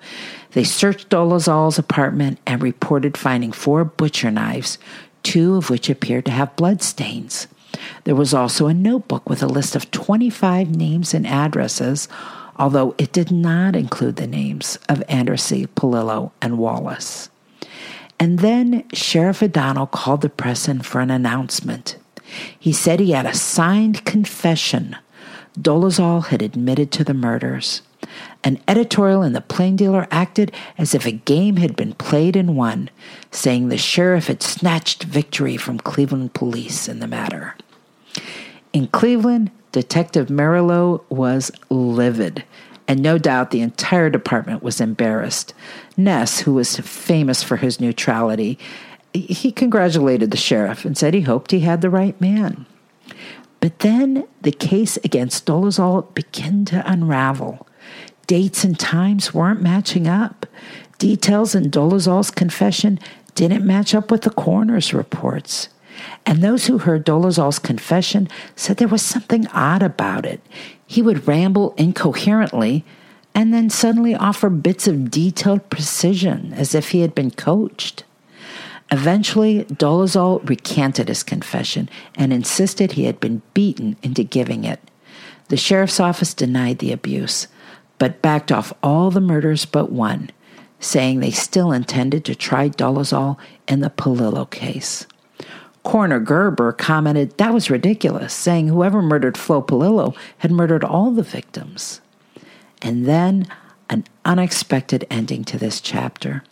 [0.55, 4.77] They searched Dolezal's apartment and reported finding four butcher knives,
[5.21, 7.47] two of which appeared to have bloodstains.
[8.05, 12.07] There was also a notebook with a list of 25 names and addresses,
[12.55, 17.29] although it did not include the names of Andassy, Polillo, and Wallace.
[18.17, 21.97] And then Sheriff O'Donnell called the press in for an announcement.
[22.57, 24.95] He said he had a signed confession.
[25.59, 27.81] Dolezal had admitted to the murders.
[28.43, 32.55] An editorial in the Plain Dealer acted as if a game had been played and
[32.55, 32.89] won,
[33.31, 37.55] saying the sheriff had snatched victory from Cleveland police in the matter.
[38.71, 42.43] In Cleveland, Detective Merylo was livid,
[42.87, 45.53] and no doubt the entire department was embarrassed.
[45.97, 48.59] Ness, who was famous for his neutrality,
[49.13, 52.65] he congratulated the sheriff and said he hoped he had the right man.
[53.59, 57.67] But then the case against Dolezal began to unravel.
[58.27, 60.45] Dates and times weren't matching up.
[60.97, 62.99] Details in Dolezal's confession
[63.35, 65.69] didn't match up with the coroner's reports.
[66.25, 70.41] And those who heard Dolezal's confession said there was something odd about it.
[70.85, 72.83] He would ramble incoherently
[73.33, 78.05] and then suddenly offer bits of detailed precision as if he had been coached.
[78.91, 84.79] Eventually, Dolezal recanted his confession and insisted he had been beaten into giving it.
[85.49, 87.47] The sheriff's office denied the abuse,
[87.97, 90.29] but backed off all the murders but one,
[90.79, 93.37] saying they still intended to try Dolezal
[93.67, 95.07] in the Polillo case.
[95.83, 101.21] Coroner Gerber commented that was ridiculous, saying whoever murdered Flo Polillo had murdered all the
[101.21, 102.01] victims.
[102.81, 103.47] And then
[103.89, 106.43] an unexpected ending to this chapter.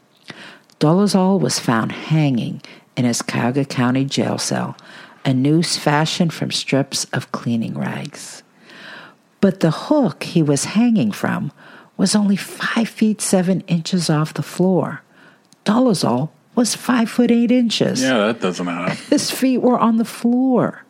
[0.80, 2.62] Dolezal was found hanging
[2.96, 4.78] in his Cuyahoga County jail cell,
[5.26, 8.44] a noose fashioned from strips of cleaning rags.
[9.44, 11.52] But the hook he was hanging from
[11.98, 15.02] was only five feet seven inches off the floor.
[15.66, 18.02] Dolezal was five foot eight inches.
[18.02, 20.86] Yeah, that doesn't add His feet were on the floor.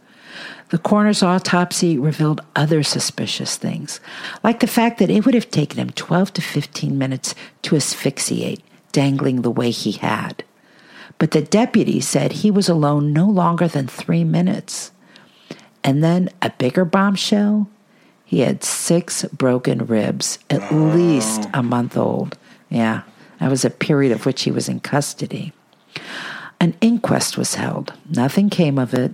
[0.69, 3.99] The coroner's autopsy revealed other suspicious things,
[4.43, 7.33] like the fact that it would have taken him 12 to 15 minutes
[7.63, 10.43] to asphyxiate, dangling the way he had.
[11.17, 14.91] But the deputy said he was alone no longer than three minutes.
[15.83, 17.67] And then a bigger bombshell
[18.25, 22.37] he had six broken ribs, at least a month old.
[22.69, 23.03] Yeah,
[23.39, 25.53] that was a period of which he was in custody.
[26.59, 27.93] An inquest was held.
[28.09, 29.13] Nothing came of it,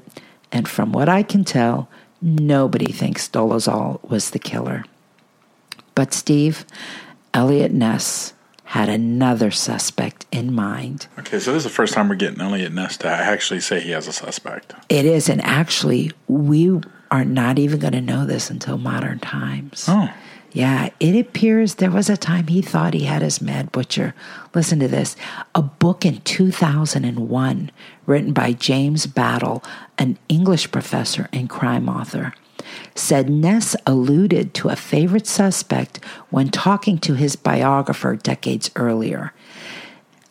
[0.51, 1.89] and from what I can tell,
[2.21, 4.85] nobody thinks Dolezal was the killer.
[5.95, 6.65] But Steve,
[7.33, 8.33] Eliot Ness
[8.65, 11.07] had another suspect in mind.
[11.17, 13.91] Okay, so this is the first time we're getting Eliot Ness to actually say he
[13.91, 14.73] has a suspect.
[14.89, 16.79] It is, and actually, we
[17.11, 19.85] are not even going to know this until modern times.
[19.87, 20.13] Oh.
[20.51, 24.15] Yeah, it appears there was a time he thought he had his mad butcher.
[24.55, 25.15] Listen to this
[25.53, 27.71] a book in 2001
[28.07, 29.63] written by James Battle,
[29.99, 32.33] an English professor and crime author,
[32.95, 39.33] said Ness alluded to a favorite suspect when talking to his biographer decades earlier.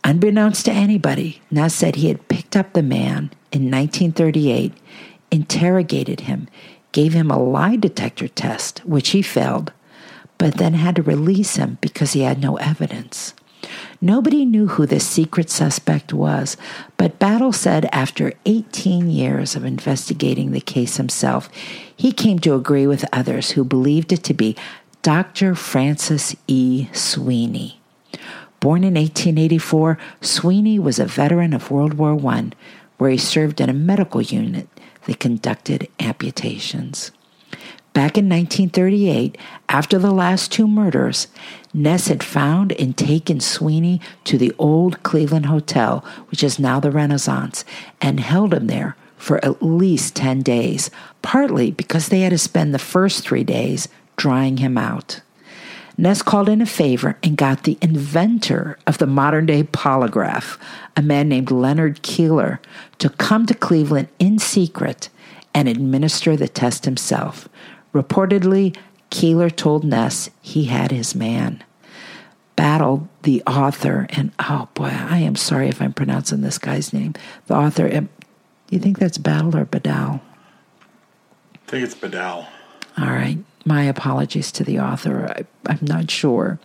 [0.02, 4.72] Unbeknownst to anybody, Ness said he had picked up the man in 1938,
[5.30, 6.48] interrogated him,
[6.92, 9.72] gave him a lie detector test, which he failed,
[10.38, 13.34] but then had to release him because he had no evidence.
[14.00, 16.56] Nobody knew who this secret suspect was,
[16.96, 21.50] but Battle said after 18 years of investigating the case himself,
[21.94, 24.56] he came to agree with others who believed it to be
[25.02, 25.54] Dr.
[25.54, 26.88] Francis E.
[26.92, 27.80] Sweeney.
[28.60, 32.50] Born in 1884, Sweeney was a veteran of World War I,
[32.98, 34.68] where he served in a medical unit
[35.08, 37.10] that conducted amputations.
[37.94, 39.36] Back in 1938,
[39.68, 41.26] after the last two murders,
[41.74, 46.92] Ness had found and taken Sweeney to the old Cleveland Hotel, which is now the
[46.92, 47.64] Renaissance,
[48.00, 50.90] and held him there for at least 10 days,
[51.22, 55.22] partly because they had to spend the first three days drying him out.
[56.00, 60.56] Ness called in a favor and got the inventor of the modern day polygraph,
[60.96, 62.60] a man named Leonard Keeler,
[62.98, 65.08] to come to Cleveland in secret
[65.52, 67.48] and administer the test himself.
[67.92, 68.76] Reportedly,
[69.10, 71.64] Keeler told Ness he had his man.
[72.54, 77.14] Battle, the author, and oh boy, I am sorry if I'm pronouncing this guy's name.
[77.46, 78.08] The author, do
[78.70, 80.20] you think that's Battle or Badal?
[81.54, 82.46] I think it's Badal.
[82.96, 83.38] All right.
[83.68, 85.44] My apologies to the author.
[85.66, 86.58] I, am not sure.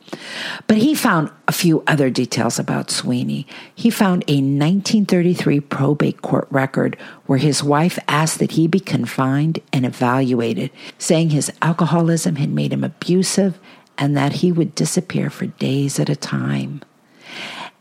[0.67, 3.45] But he found a few other details about Sweeney.
[3.75, 6.95] He found a 1933 probate court record
[7.25, 12.71] where his wife asked that he be confined and evaluated, saying his alcoholism had made
[12.71, 13.59] him abusive
[13.97, 16.81] and that he would disappear for days at a time.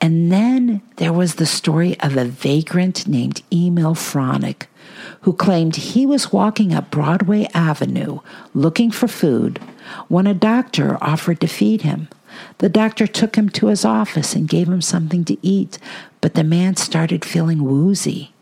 [0.00, 4.66] And then there was the story of a vagrant named Emil Fronek
[5.22, 8.20] who claimed he was walking up Broadway Avenue
[8.54, 9.58] looking for food
[10.08, 12.08] when a doctor offered to feed him.
[12.58, 15.78] The doctor took him to his office and gave him something to eat,
[16.20, 18.32] but the man started feeling woozy.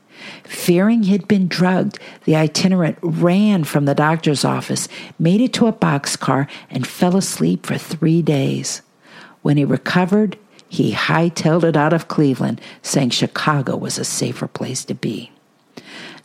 [0.45, 4.87] Fearing he'd been drugged, the itinerant ran from the doctor's office,
[5.19, 8.83] made it to a boxcar, and fell asleep for three days.
[9.43, 14.85] When he recovered, he hightailed it out of Cleveland, saying Chicago was a safer place
[14.85, 15.33] to be.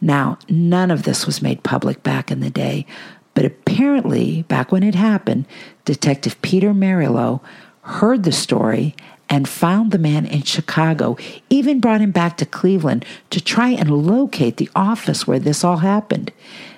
[0.02, 2.86] Now, none of this was made public back in the day,
[3.34, 5.46] but apparently, back when it happened,
[5.84, 7.42] Detective Peter Merylo
[7.82, 8.96] heard the story
[9.30, 11.18] and found the man in Chicago,
[11.50, 15.78] even brought him back to Cleveland to try and locate the office where this all
[15.78, 16.32] happened.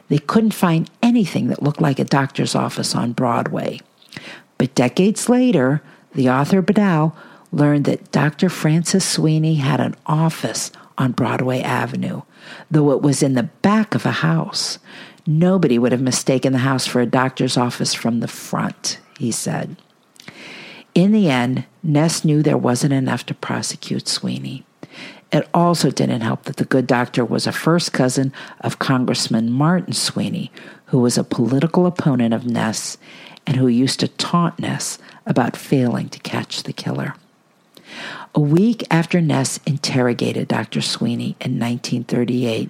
[0.09, 3.81] They couldn't find anything that looked like a doctor's office on Broadway.
[4.57, 5.81] But decades later,
[6.15, 7.13] the author Badal
[7.51, 8.49] learned that Dr.
[8.49, 12.21] Francis Sweeney had an office on Broadway Avenue,
[12.69, 14.79] though it was in the back of a house.
[15.25, 19.75] Nobody would have mistaken the house for a doctor's office from the front, he said.
[20.95, 24.65] In the end, Ness knew there wasn't enough to prosecute Sweeney.
[25.31, 28.31] It also didn't help that the good doctor was a first cousin
[28.61, 30.51] of Congressman Martin Sweeney,
[30.85, 32.97] who was a political opponent of Ness
[33.45, 37.13] and who used to taunt Ness about failing to catch the killer.
[38.35, 40.81] A week after Ness interrogated Dr.
[40.81, 42.69] Sweeney in 1938,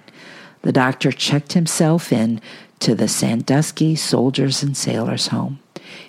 [0.62, 2.40] the doctor checked himself in
[2.80, 5.60] to the Sandusky Soldiers and Sailors Home.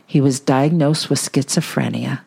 [0.06, 2.22] He was diagnosed with schizophrenia.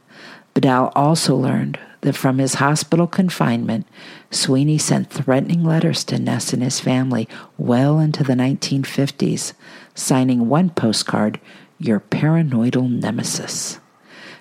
[0.54, 3.86] Bedell also learned that from his hospital confinement,
[4.30, 9.52] Sweeney sent threatening letters to Ness and his family well into the 1950s,
[9.94, 11.40] signing one postcard,
[11.78, 13.78] Your Paranoidal Nemesis.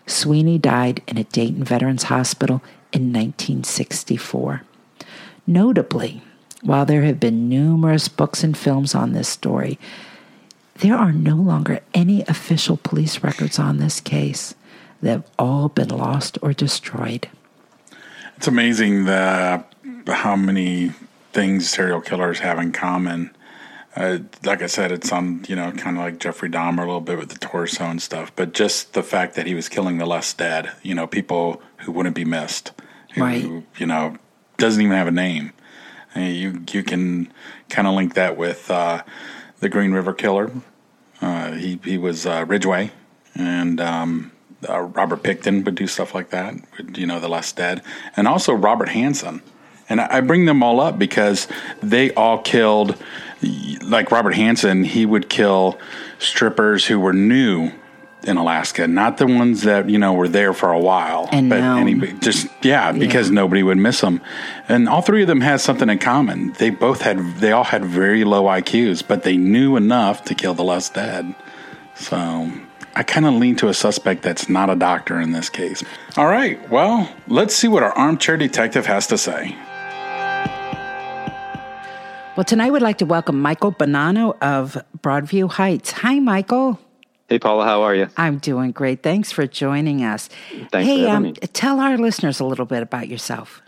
[0.08, 4.64] Sweeney died in a Dayton Veterans Hospital in 1964.
[5.48, 6.22] Notably,
[6.62, 9.80] while there have been numerous books and films on this story,
[10.76, 14.56] there are no longer any official police records on this case.
[15.02, 17.28] They've all been lost or destroyed.
[18.38, 19.64] It's amazing the
[20.08, 20.94] how many
[21.34, 23.32] things serial killers have in common.
[23.96, 27.02] Uh, like I said, it's on you know kind of like Jeffrey Dahmer a little
[27.02, 30.06] bit with the torso and stuff, but just the fact that he was killing the
[30.06, 32.72] less dead, you know, people who wouldn't be missed,
[33.16, 33.44] who, Right.
[33.78, 34.16] you know,
[34.58, 35.52] doesn't even have a name.
[36.16, 37.32] Uh, You you can
[37.70, 39.04] kind of link that with uh,
[39.60, 40.52] the Green River Killer.
[41.22, 42.92] Uh, he he was uh, Ridgway,
[43.36, 44.32] and um,
[44.70, 46.54] uh, Robert Pickton would do stuff like that.
[46.78, 47.82] with, You know, the less dead,
[48.16, 49.42] and also Robert Hansen.
[49.90, 51.48] And I I bring them all up because
[51.84, 52.96] they all killed,
[53.42, 55.80] like Robert Hansen, he would kill
[56.20, 57.72] strippers who were new
[58.24, 61.60] in Alaska, not the ones that you know were there for a while, And but
[61.60, 61.80] known.
[61.80, 64.22] anybody, just yeah, because nobody would miss them.
[64.68, 66.54] And all three of them had something in common.
[66.54, 70.54] They both had, they all had very low IQs, but they knew enough to kill
[70.54, 71.34] the less dead.
[71.96, 72.52] So
[72.96, 75.84] I kind of lean to a suspect that's not a doctor in this case.
[76.16, 79.56] All right, well, let's see what our armchair detective has to say.
[82.42, 85.92] Well, tonight we'd like to welcome Michael Bonanno of Broadview Heights.
[85.92, 86.80] Hi, Michael.
[87.30, 88.10] Hey, Paula, how are you?
[88.18, 89.04] I'm doing great.
[89.04, 90.28] Thanks for joining us.
[90.72, 93.62] Thanks hey, for having um, tell our listeners a little bit about yourself.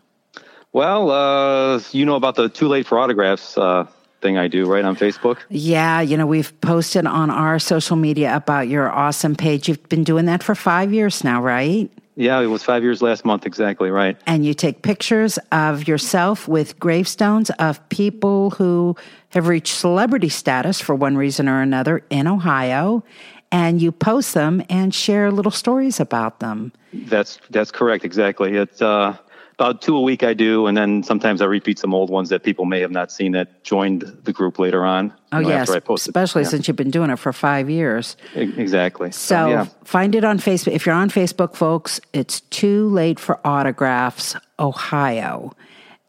[0.72, 3.86] Well, uh, you know about the too late for autographs uh,
[4.22, 5.38] thing I do, right, on Facebook?
[5.50, 9.68] Yeah, you know, we've posted on our social media about your awesome page.
[9.68, 11.92] You've been doing that for five years now, right?
[12.16, 14.18] Yeah, it was five years last month, exactly, right.
[14.28, 18.96] And you take pictures of yourself with gravestones of people who
[19.30, 23.04] have reached celebrity status for one reason or another in Ohio.
[23.52, 26.72] And you post them and share little stories about them.
[26.92, 28.56] That's that's correct, exactly.
[28.56, 29.16] It's uh,
[29.64, 32.44] about two a week I do, and then sometimes I repeat some old ones that
[32.44, 35.14] people may have not seen that joined the group later on.
[35.32, 36.10] Oh, you know, yes, after I posted.
[36.10, 38.18] especially Yeah, since you've been doing it for five years.
[38.36, 39.12] exactly.
[39.12, 40.74] So yeah, find it on Facebook.
[40.74, 45.56] If you're on Facebook, folks, it's Too Late for Autographs, Ohio,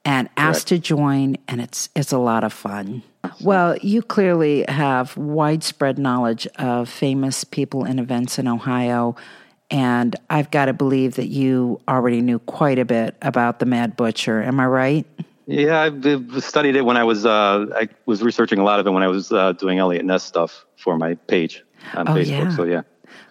[0.05, 3.05] and ask to join, and it's it's a lot of fun.
[3.41, 9.17] Well, you clearly have widespread knowledge of famous people and events in Ohio,
[9.75, 13.97] and I've got to believe that you already knew quite a bit about the Mad
[13.97, 14.41] Butcher.
[14.43, 15.07] Am I right?
[15.47, 18.87] yeah, I've, I've studied it when I was uh, I was researching a lot of
[18.87, 21.63] it when I was uh, doing Eliot Ness stuff for my page
[21.95, 22.29] on Oh, Facebook.
[22.29, 22.57] yeah.
[22.57, 22.83] So yeah.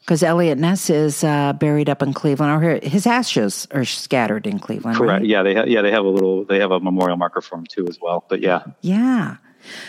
[0.01, 4.59] Because Eliot Ness is uh, buried up in Cleveland, or his ashes are scattered in
[4.59, 4.97] Cleveland.
[4.97, 5.21] Correct.
[5.21, 5.25] right?
[5.25, 7.65] Yeah, they ha- yeah they have a little they have a memorial marker for him
[7.65, 8.25] too as well.
[8.27, 9.37] But yeah, Yeah.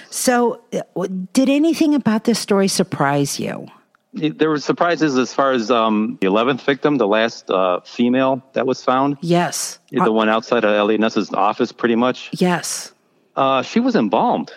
[0.09, 3.67] So, uh, did anything about this story surprise you?
[4.15, 8.67] There were surprises as far as um, the eleventh victim, the last uh, female that
[8.67, 9.79] was found, Yes.
[9.99, 12.31] Uh, the one outside of Eliot Ness's office, pretty much.
[12.33, 12.93] yes.
[13.37, 14.53] Uh, she was embalmed.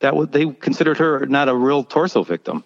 [0.00, 2.62] That was, they considered her not a real torso victim.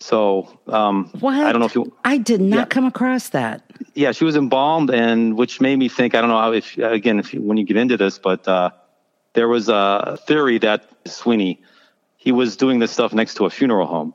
[0.00, 1.10] So um?
[1.22, 1.92] I don't know if you.
[2.04, 2.64] I did not Yeah.
[2.64, 3.62] come across that.
[3.94, 6.14] Yeah, she was embalmed, and which made me think.
[6.14, 8.70] I don't know how if again if you, when you get into this, but uh,
[9.34, 11.60] there was a theory that Sweeney
[12.16, 14.12] he was doing this stuff next to a funeral home,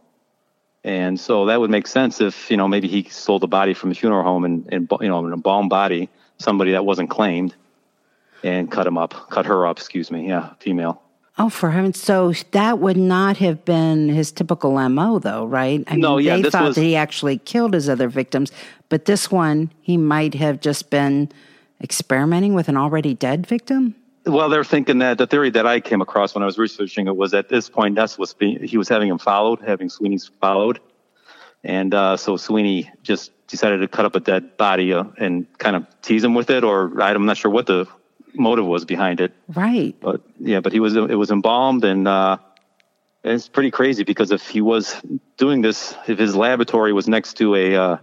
[0.86, 3.90] and so that would make sense if you know maybe he stole the body from
[3.90, 6.08] the funeral home and, and you know an embalmed body,
[6.38, 7.56] somebody that wasn't claimed,
[8.44, 9.78] and cut him up, cut her up.
[9.80, 11.02] Excuse me, yeah, female.
[11.38, 15.84] Oh, for heaven's so that would not have been his typical MO, though, right?
[15.88, 18.52] I No, mean, yeah, they thought was- that he actually killed his other victims,
[18.88, 21.30] but this one, he might have just been
[21.82, 23.96] experimenting with an already dead victim.
[24.26, 27.16] Well, they're thinking that the theory that I came across when I was researching it
[27.16, 30.80] was at this point Ness was being, he was having him followed, having Sweeney's followed,
[31.64, 35.76] and uh, so Sweeney just decided to cut up a dead body uh, and kind
[35.76, 37.88] of tease him with it, or I'm not sure what the
[38.34, 39.96] motive was behind it, Right.
[40.02, 42.08] but yeah, but he was it was embalmed and.
[42.08, 42.38] Uh,
[43.28, 45.02] it's pretty crazy because if he was
[45.38, 47.98] doing this, if his laboratory was next to a, uh,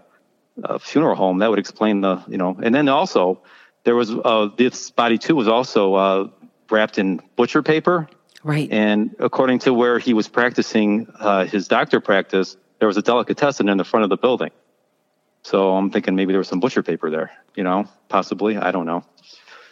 [0.65, 3.41] a funeral home, that would explain the, you know, and then also
[3.85, 6.29] there was, uh, this body too was also, uh,
[6.71, 8.09] wrapped in butcher paper.
[8.45, 8.69] Right.
[8.73, 13.69] And according to where he was practicing, uh, his doctor practice, there was a delicatessen
[13.69, 14.51] in the front of the building.
[15.43, 18.57] So I'm thinking maybe there was some butcher paper there, you know, possibly.
[18.57, 19.05] I don't know.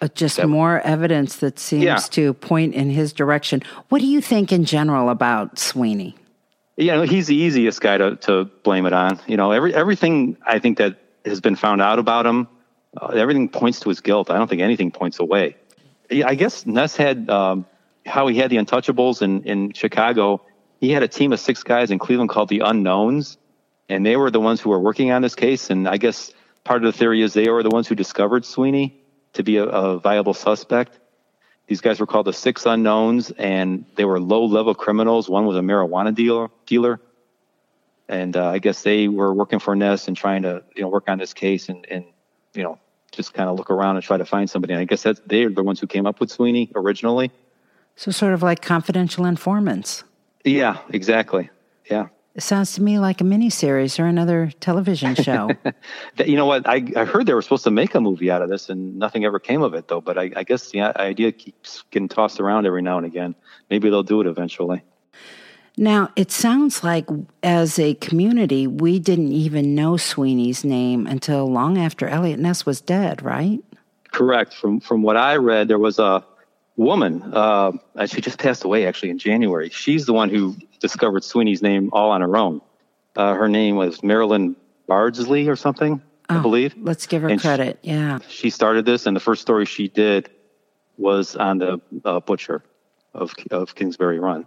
[0.02, 1.96] Uh, just more evidence that seems Yeah.
[1.96, 3.62] to point in his direction.
[3.88, 6.16] What do you think in general about Sweeney?
[6.76, 9.20] Yeah, he's the easiest guy to, to blame it on.
[9.26, 10.96] You know, every everything I think that
[11.26, 12.48] has been found out about him,
[12.96, 14.30] uh, everything points to his guilt.
[14.30, 15.56] I don't think anything points away.
[16.10, 17.66] I guess Ness had um,
[18.04, 20.42] how he had the Untouchables in in Chicago.
[20.80, 23.38] He had a team of six guys in Cleveland called the Unknowns,
[23.88, 25.70] and they were the ones who were working on this case.
[25.70, 26.32] And I guess
[26.64, 29.00] part of the theory is they were the ones who discovered Sweeney
[29.34, 30.98] to be a, a viable suspect.
[31.68, 35.28] These guys were called the Six Unknowns, and they were low level criminals.
[35.28, 37.00] One was a marijuana dealer, dealer,
[38.08, 41.04] and uh, I guess they were working for Ness and trying to you know work
[41.08, 42.04] on this case and and
[42.54, 42.78] you know
[43.12, 44.72] just kind of look around and try to find somebody.
[44.72, 47.30] And I guess that's they're the ones who came up with Sweeney originally.
[47.96, 50.04] So, sort of like confidential informants.
[50.44, 51.50] Yeah, exactly.
[51.90, 52.08] Yeah.
[52.34, 55.50] It sounds to me like a miniseries or another television show.
[56.24, 56.66] you know what?
[56.66, 59.24] I, I heard they were supposed to make a movie out of this, and nothing
[59.24, 60.00] ever came of it, though.
[60.00, 63.34] But I, I guess the idea keeps getting tossed around every now and again.
[63.68, 64.82] Maybe they'll do it eventually.
[65.76, 67.06] Now, it sounds like
[67.42, 72.80] as a community, we didn't even know Sweeney's name until long after Eliot Ness was
[72.80, 73.60] dead, right?
[74.12, 74.54] Correct.
[74.54, 76.24] From from what I read, there was a
[76.76, 77.22] woman.
[77.22, 77.72] Uh,
[78.06, 79.70] she just passed away actually in January.
[79.70, 82.60] She's the one who discovered Sweeney's name all on her own.
[83.16, 84.56] Uh, her name was Marilyn
[84.86, 86.74] Bardsley or something, oh, I believe.
[86.78, 87.78] Let's give her and credit.
[87.82, 88.18] She, yeah.
[88.28, 90.30] She started this, and the first story she did
[90.96, 92.62] was on the uh, butcher
[93.14, 94.46] of of Kingsbury Run.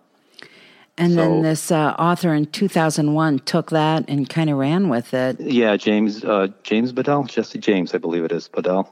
[0.98, 5.14] And so, then this uh, author in 2001 took that and kind of ran with
[5.14, 5.40] it.
[5.40, 8.88] Yeah, James uh, James Badal, Jesse James, I believe it is Badal.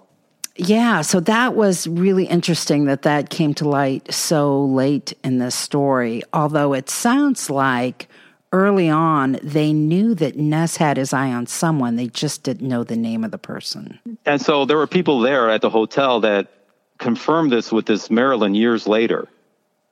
[0.56, 5.56] Yeah, so that was really interesting that that came to light so late in this
[5.56, 6.24] story.
[6.34, 8.10] Although it sounds like
[8.54, 12.84] early on they knew that Ness had his eye on someone, they just didn't know
[12.84, 14.00] the name of the person.
[14.26, 16.52] And so there were people there at the hotel that
[16.98, 19.28] confirmed this with this Marilyn years later.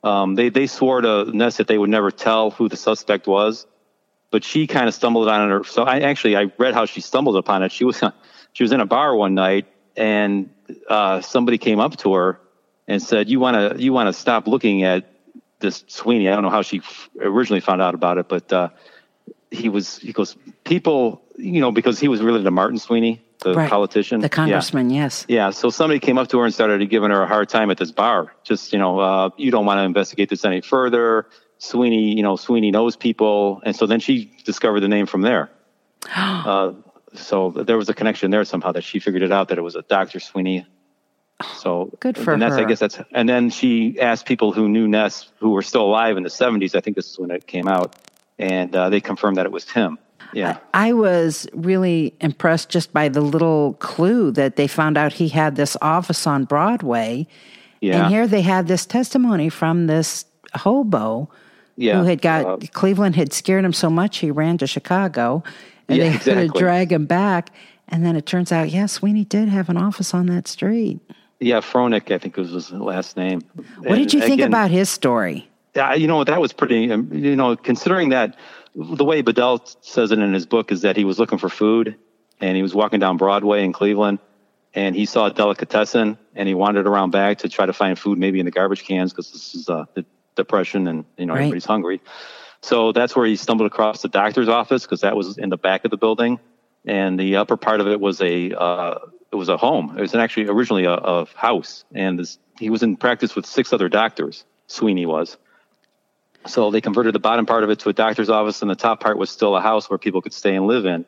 [0.03, 3.67] Um, they they swore to Ness that they would never tell who the suspect was,
[4.31, 5.65] but she kind of stumbled on it.
[5.65, 7.71] So I actually I read how she stumbled upon it.
[7.71, 8.01] She was
[8.53, 10.49] she was in a bar one night and
[10.87, 12.39] uh, somebody came up to her
[12.87, 15.05] and said, "You want to you want to stop looking at
[15.59, 16.81] this Sweeney." I don't know how she
[17.19, 18.69] originally found out about it, but uh,
[19.51, 23.53] he was he goes people you know because he was related to Martin Sweeney the
[23.53, 23.69] right.
[23.69, 24.89] politician, the congressman.
[24.89, 25.03] Yeah.
[25.03, 25.25] Yes.
[25.27, 25.49] Yeah.
[25.51, 27.91] So somebody came up to her and started giving her a hard time at this
[27.91, 28.33] bar.
[28.43, 31.27] Just you know, uh, you don't want to investigate this any further.
[31.57, 35.49] Sweeney, you know, Sweeney knows people, and so then she discovered the name from there.
[36.15, 36.73] uh,
[37.13, 39.75] so there was a connection there somehow that she figured it out that it was
[39.75, 40.65] a Doctor Sweeney.
[41.55, 42.61] So good for and that's, her.
[42.61, 46.17] I guess that's and then she asked people who knew Ness who were still alive
[46.17, 46.75] in the 70s.
[46.75, 47.95] I think this is when it came out,
[48.37, 49.97] and uh, they confirmed that it was him.
[50.33, 50.57] Yeah.
[50.73, 55.55] I was really impressed just by the little clue that they found out he had
[55.55, 57.27] this office on Broadway.
[57.81, 58.03] Yeah.
[58.03, 61.29] And here they had this testimony from this hobo
[61.75, 61.99] yeah.
[61.99, 65.43] who had got uh, Cleveland had scared him so much he ran to Chicago
[65.87, 66.33] and yeah, they exactly.
[66.43, 67.51] had to drag him back.
[67.87, 70.99] And then it turns out, yeah, Sweeney did have an office on that street.
[71.39, 73.41] Yeah, Fronek, I think was his last name.
[73.77, 75.49] What and did you think again, about his story?
[75.75, 78.37] Yeah, you know, that was pretty, um, you know, considering that
[78.75, 81.95] the way Bedell says it in his book is that he was looking for food
[82.39, 84.19] and he was walking down Broadway in Cleveland
[84.73, 88.17] and he saw a delicatessen and he wandered around back to try to find food
[88.17, 90.05] maybe in the garbage cans because this is uh, the
[90.35, 91.41] depression and you know right.
[91.41, 92.01] everybody's hungry.
[92.61, 95.85] So that's where he stumbled across the doctor's office because that was in the back
[95.85, 96.39] of the building,
[96.85, 98.99] and the upper part of it was a uh,
[99.31, 99.97] it was a home.
[99.97, 103.71] It was actually originally a, a house, and this, he was in practice with six
[103.71, 104.43] other doctors.
[104.67, 105.37] Sweeney was,
[106.45, 108.99] so they converted the bottom part of it to a doctor's office, and the top
[109.01, 111.05] part was still a house where people could stay and live in.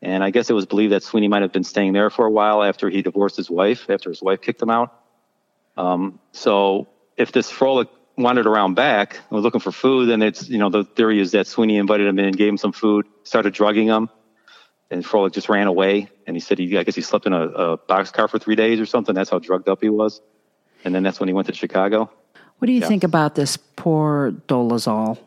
[0.00, 2.30] And I guess it was believed that Sweeney might have been staying there for a
[2.30, 4.92] while after he divorced his wife, after his wife kicked him out.
[5.76, 10.48] Um, so if this Frolic wandered around back and was looking for food, then it's,
[10.48, 13.54] you know, the theory is that Sweeney invited him in, gave him some food, started
[13.54, 14.10] drugging him,
[14.90, 16.08] and Frolic just ran away.
[16.26, 18.80] And he said he, I guess he slept in a, a boxcar for three days
[18.80, 19.14] or something.
[19.14, 20.20] That's how drugged up he was.
[20.84, 22.10] And then that's when he went to Chicago.
[22.62, 22.86] What do you yeah.
[22.86, 25.18] think about this poor Dolezal?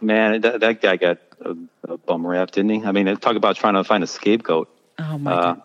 [0.00, 1.54] Man, that, that guy got a,
[1.86, 2.82] a, bum rap, didn't he?
[2.82, 4.74] I mean, talk about trying to find a scapegoat.
[4.98, 5.62] Oh my uh, god!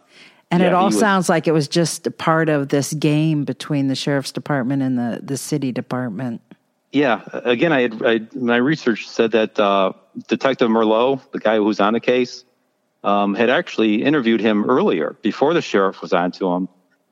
[0.51, 3.87] And yeah, it all sounds like it was just a part of this game between
[3.87, 6.41] the sheriff's department and the the city department.
[6.91, 7.21] Yeah.
[7.31, 9.93] Again, I, had, I my research said that uh,
[10.27, 12.43] Detective Merylo, the guy who was on the case,
[13.05, 16.67] um, had actually interviewed him earlier before the sheriff was on to him,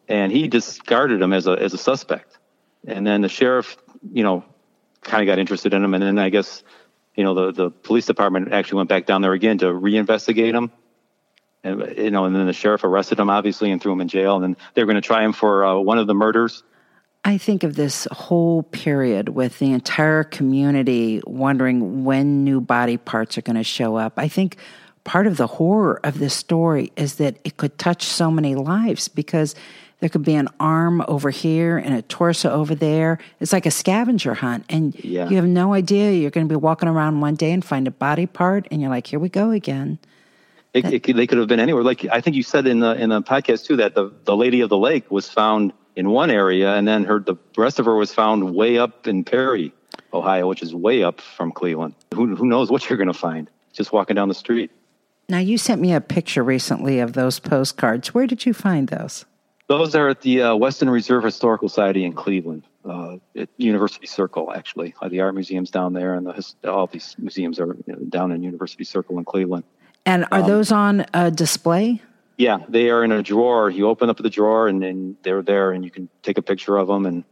[0.09, 2.26] and he discarded him as a as a suspect.
[2.87, 3.77] And then the sheriff,
[4.11, 4.43] you know,
[5.01, 5.93] kind of got interested in him.
[5.93, 6.63] And then I guess,
[7.15, 10.71] you know, the, the police department actually went back down there again to reinvestigate him.
[11.63, 14.35] And, you know, and then the sheriff arrested him, obviously, and threw him in jail.
[14.35, 16.63] And then they were going to try him for uh, one of the murders.
[17.25, 23.37] I think of this whole period with the entire community wondering when new body parts
[23.37, 24.13] are going to show up.
[24.15, 24.55] I think
[25.03, 29.09] part of the horror of this story is that it could touch so many lives
[29.09, 29.55] because
[29.99, 33.17] there could be an arm over here and a torso over there.
[33.39, 34.65] It's like a scavenger hunt.
[34.69, 35.27] And yeah.
[35.27, 36.11] you have no idea.
[36.11, 38.91] You're going to be walking around one day and find a body part, and you're
[38.91, 39.99] like, here we go again.
[40.73, 41.83] It, it, they could have been anywhere.
[41.83, 44.61] Like I think you said in the in the podcast too that the, the lady
[44.61, 47.95] of the lake was found in one area, and then her the rest of her
[47.95, 49.73] was found way up in Perry,
[50.13, 51.95] Ohio, which is way up from Cleveland.
[52.13, 54.69] Who who knows what you're going to find just walking down the street?
[55.29, 58.13] Now, you sent me a picture recently of those postcards.
[58.13, 59.25] Where did you find those?
[59.67, 64.53] Those are at the uh, Western Reserve Historical Society in Cleveland, uh, at University Circle,
[64.53, 64.95] actually.
[65.01, 67.75] Uh, the art museum's down there, and the, all these museums are
[68.09, 69.65] down in University Circle in Cleveland.
[70.05, 72.01] And are Um, those on a display?
[72.37, 73.69] Yeah, they are in a drawer.
[73.69, 76.77] You open up the drawer, and then they're there, and you can take a picture
[76.77, 77.23] of them, and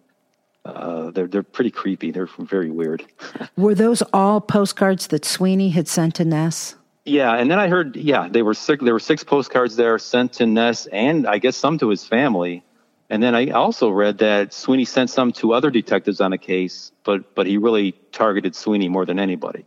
[0.66, 2.12] uh, they're they're pretty creepy.
[2.12, 3.06] They're very weird.
[3.56, 6.76] Were those all postcards that Sweeney had sent to Ness?
[7.06, 10.34] Yeah, and then I heard, yeah, they were six, there were six postcards there sent
[10.34, 12.64] to Ness, and I guess some to his family.
[13.10, 16.92] And then I also read that Sweeney sent some to other detectives on a case,
[17.04, 19.66] but but he really targeted Sweeney more than anybody.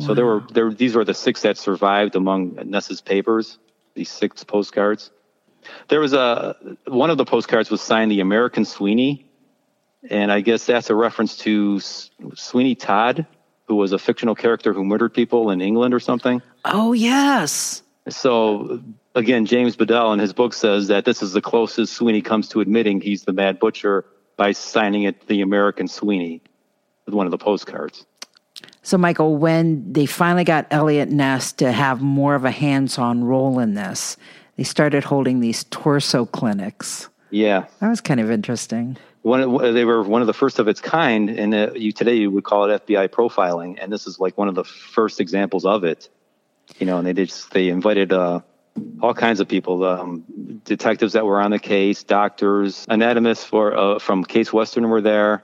[0.00, 3.58] So there were there these were the six that survived among Ness's papers.
[3.94, 5.10] These six postcards.
[5.88, 6.56] There was a
[6.86, 9.30] one of the postcards was signed the American Sweeney,
[10.08, 11.78] and I guess that's a reference to
[12.34, 13.26] Sweeney Todd,
[13.66, 16.42] who was a fictional character who murdered people in England or something.
[16.64, 17.82] Oh, yes.
[18.08, 18.82] So
[19.14, 22.60] again, James Bedell in his book says that this is the closest Sweeney comes to
[22.60, 24.04] admitting he's the Mad Butcher
[24.36, 26.42] by signing it the American Sweeney
[27.06, 28.04] with one of the postcards.
[28.82, 33.24] So, Michael, when they finally got Eliot Ness to have more of a hands on
[33.24, 34.16] role in this,
[34.56, 37.08] they started holding these torso clinics.
[37.30, 38.96] Yeah, That was kind of interesting.
[39.24, 42.30] One they were one of the first of its kind, and uh, you today you
[42.30, 45.82] would call it FBI profiling, and this is like one of the first examples of
[45.82, 46.10] it.
[46.78, 48.40] You know, and they did they invited uh,
[49.00, 50.24] all kinds of people, um,
[50.64, 55.42] detectives that were on the case, doctors, anatomists for uh, from Case Western were there.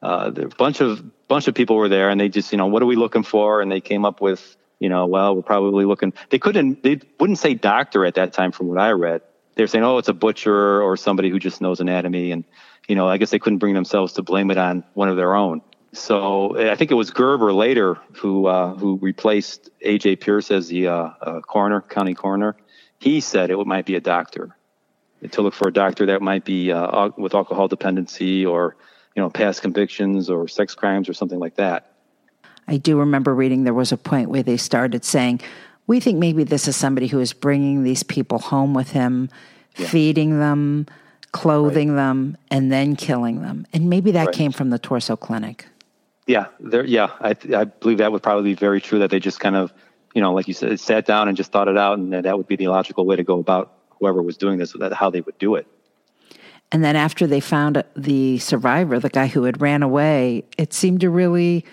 [0.00, 2.82] Uh, a bunch of bunch of people were there, and they just you know what
[2.82, 3.60] are we looking for?
[3.60, 6.14] And they came up with you know well we're probably looking.
[6.30, 9.20] They couldn't they wouldn't say doctor at that time from what I read.
[9.54, 12.44] They were saying oh it's a butcher or somebody who just knows anatomy, and
[12.88, 15.34] you know I guess they couldn't bring themselves to blame it on one of their
[15.34, 15.62] own.
[15.94, 20.88] So I think it was Gerber later who uh, who replaced AJ Pearce as the
[20.88, 22.56] uh, uh, coroner, county coroner.
[22.98, 24.56] He said it might be a doctor
[25.30, 28.76] to look for a doctor that might be uh, with alcohol dependency or
[29.14, 31.92] you know past convictions or sex crimes or something like that.
[32.68, 35.40] I do remember reading there was a point where they started saying,
[35.86, 39.30] We think maybe this is somebody who is bringing these people home with him,
[39.74, 40.86] feeding them,
[41.32, 43.66] clothing them, and then killing them.
[43.72, 44.34] And maybe that Right.
[44.34, 45.66] came from the torso clinic.
[46.26, 46.84] Yeah, there.
[46.84, 48.98] Yeah, I I believe that would probably be very true.
[48.98, 49.72] That they just kind of
[50.14, 52.36] you know like you said sat down and just thought it out, and that, that
[52.36, 55.20] would be the logical way to go about whoever was doing this, that how they
[55.20, 55.66] would do it.
[56.70, 61.00] And then after they found the survivor, the guy who had ran away, it seemed
[61.02, 61.64] to really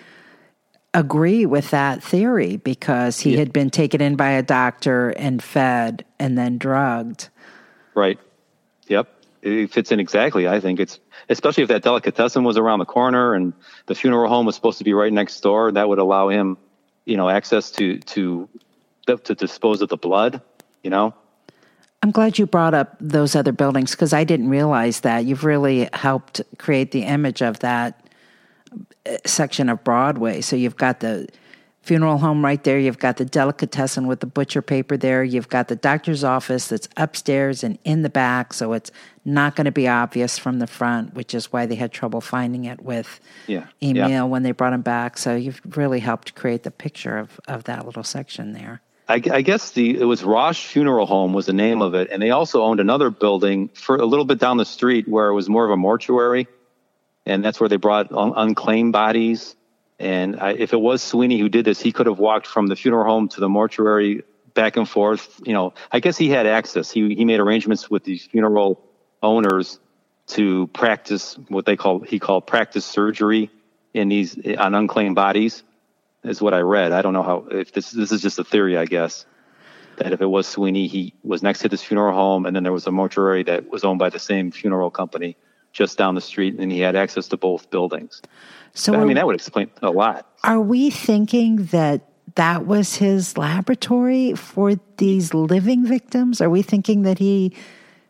[0.92, 6.04] agree with that theory because he had been taken in by a doctor and fed
[6.18, 7.28] and then drugged.
[7.94, 8.18] Right.
[8.88, 9.08] Yep.
[9.42, 10.46] It fits in exactly.
[10.46, 13.52] I think it's especially if that delicatessen was around the corner and
[13.86, 15.72] the funeral home was supposed to be right next door.
[15.72, 16.58] That would allow him,
[17.04, 18.48] you know, access to to
[19.06, 20.42] to dispose of the blood.
[20.82, 21.14] You know.
[22.02, 25.26] I'm glad you brought up those other buildings because I didn't realize that.
[25.26, 28.08] You've really helped create the image of that
[29.06, 30.40] uh, section of Broadway.
[30.40, 31.28] So you've got the
[31.90, 35.66] funeral home right there, you've got the delicatessen with the butcher paper there, you've got
[35.66, 38.92] the doctor's office that's upstairs and in the back, so it's
[39.24, 42.64] not going to be obvious from the front, which is why they had trouble finding
[42.64, 43.18] it with
[43.48, 44.22] Yeah, Emil yeah.
[44.22, 45.18] when they brought him back.
[45.18, 48.80] So you've really helped create the picture of, of that little section there.
[49.08, 52.22] I, I guess the it was Rosh Funeral Home was the name of it, and
[52.22, 55.48] they also owned another building for a little bit down the street where it was
[55.48, 56.46] more of a mortuary,
[57.26, 59.56] and that's where they brought un- unclaimed bodies.
[60.00, 62.74] And I, if it was Sweeney who did this, he could have walked from the
[62.74, 64.22] funeral home to the mortuary
[64.54, 65.38] back and forth.
[65.44, 66.90] You know, I guess he had access.
[66.90, 68.82] He he made arrangements with these funeral
[69.22, 69.78] owners
[70.28, 73.50] to practice what they call he called practice surgery
[73.92, 75.62] in these on unclaimed bodies
[76.24, 76.92] is what I read.
[76.92, 79.26] I don't know how if this this is just a theory, I guess.
[79.98, 82.72] That if it was Sweeney, he was next to this funeral home, and then there
[82.72, 85.36] was a mortuary that was owned by the same funeral company
[85.72, 88.22] just down the street, and he had access to both buildings.
[88.74, 90.26] So I mean, that would explain a lot.
[90.42, 92.06] Are we thinking that
[92.36, 96.40] that was his laboratory for these living victims?
[96.40, 97.54] Are we thinking that he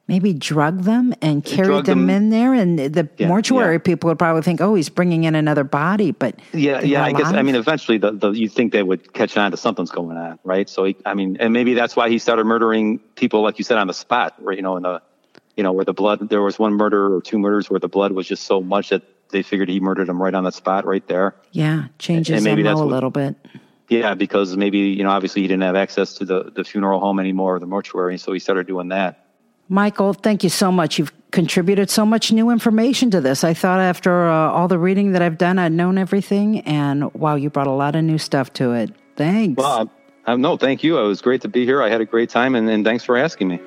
[0.07, 2.11] maybe drugged them and carried them, them.
[2.11, 2.53] in there?
[2.53, 3.79] And the Yeah, mortuary yeah.
[3.79, 6.11] people would probably think, oh, he's bringing in another body.
[6.11, 7.05] But Yeah, yeah.
[7.05, 9.91] I guess I mean, eventually, the, the you think they would catch on to something's
[9.91, 10.69] going on, right?
[10.69, 13.79] So, he, I mean, and maybe that's why he started murdering people, like you said,
[13.79, 14.57] on the spot, right?
[14.57, 15.01] You know, in the,
[15.57, 16.29] you know, where the blood.
[16.29, 19.03] There was one murder or two murders where the blood was just so much that
[19.31, 21.35] they figured he murdered him right on the spot, right there.
[21.53, 23.37] yeah, changes and maybe that's a little bit.
[23.89, 27.18] Yeah, because maybe you know, obviously, he didn't have access to the the funeral home
[27.18, 29.26] anymore, or the mortuary, so he started doing that.
[29.68, 30.99] Michael, thank you so much.
[30.99, 33.45] You've contributed so much new information to this.
[33.45, 36.61] I thought after uh, all the reading that I've done, I'd known everything.
[36.61, 38.91] And wow, you brought a lot of new stuff to it.
[39.16, 39.57] Thanks.
[39.57, 39.91] Well,
[40.26, 40.99] no, thank you.
[40.99, 41.83] It was great to be here.
[41.83, 43.61] I had a great time, and, and thanks for asking me.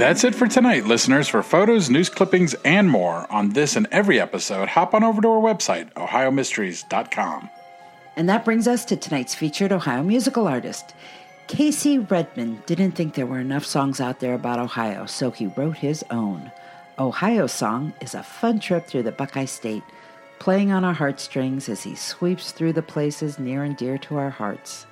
[0.00, 1.28] That's it for tonight, listeners.
[1.28, 5.28] For photos, news clippings, and more on this and every episode, hop on over to
[5.28, 7.50] our website, ohiomysteries.com.
[8.16, 10.94] And that brings us to tonight's featured Ohio musical artist.
[11.48, 15.76] Casey Redman didn't think there were enough songs out there about Ohio, so he wrote
[15.76, 16.50] his own.
[16.98, 19.84] Ohio Song is a fun trip through the Buckeye State,
[20.38, 24.30] playing on our heartstrings as he sweeps through the places near and dear to our
[24.30, 24.86] hearts.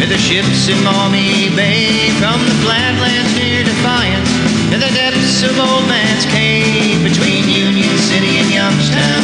[0.00, 4.32] to the ships in Maumee Bay, from the flatlands near Defiance
[4.72, 9.20] to the depths of Old Man's Cave, between Union City and Youngstown,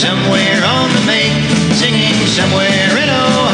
[0.00, 1.44] somewhere on the make,
[1.76, 3.47] singing somewhere in Ohio,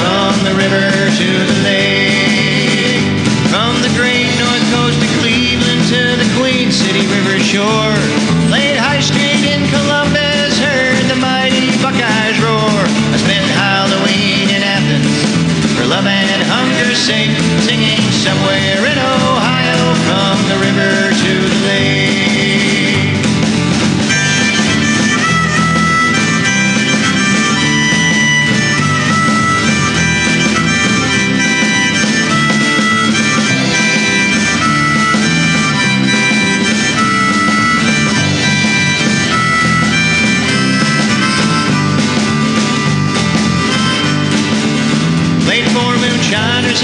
[0.00, 0.88] from the river
[1.20, 3.04] to the lake,
[3.52, 7.92] from the great north coast to Cleveland to the Queen City River shore,
[8.48, 12.80] laid High Street in Columbus, heard the mighty Buckeyes roar.
[13.12, 15.20] I spent Halloween in Athens
[15.76, 22.09] for love and hunger's sake, singing somewhere in Ohio, from the river to the lake.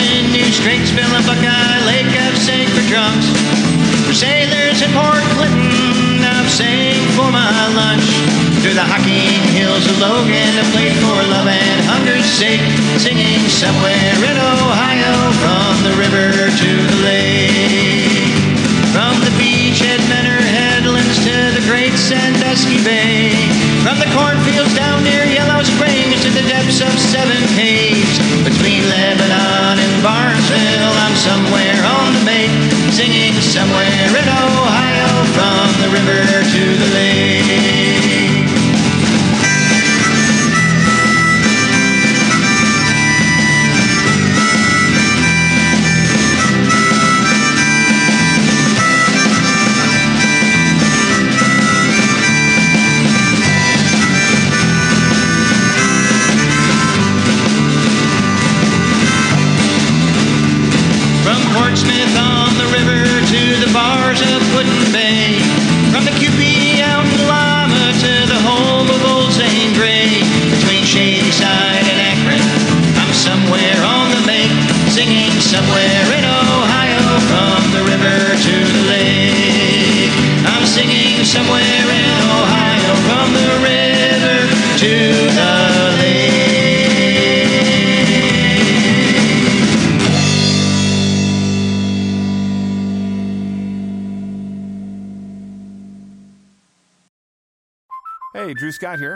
[0.07, 2.15] In New Straitsville and Buckeye Lake.
[2.31, 3.27] of sacred drunks,
[4.07, 6.23] for sailors in Port Clinton.
[6.23, 8.07] I've sang for my lunch.
[8.63, 12.63] Through the Hocking Hills of Logan, I played for love and hunger's sake.
[13.03, 16.36] Singing somewhere in Ohio, from the river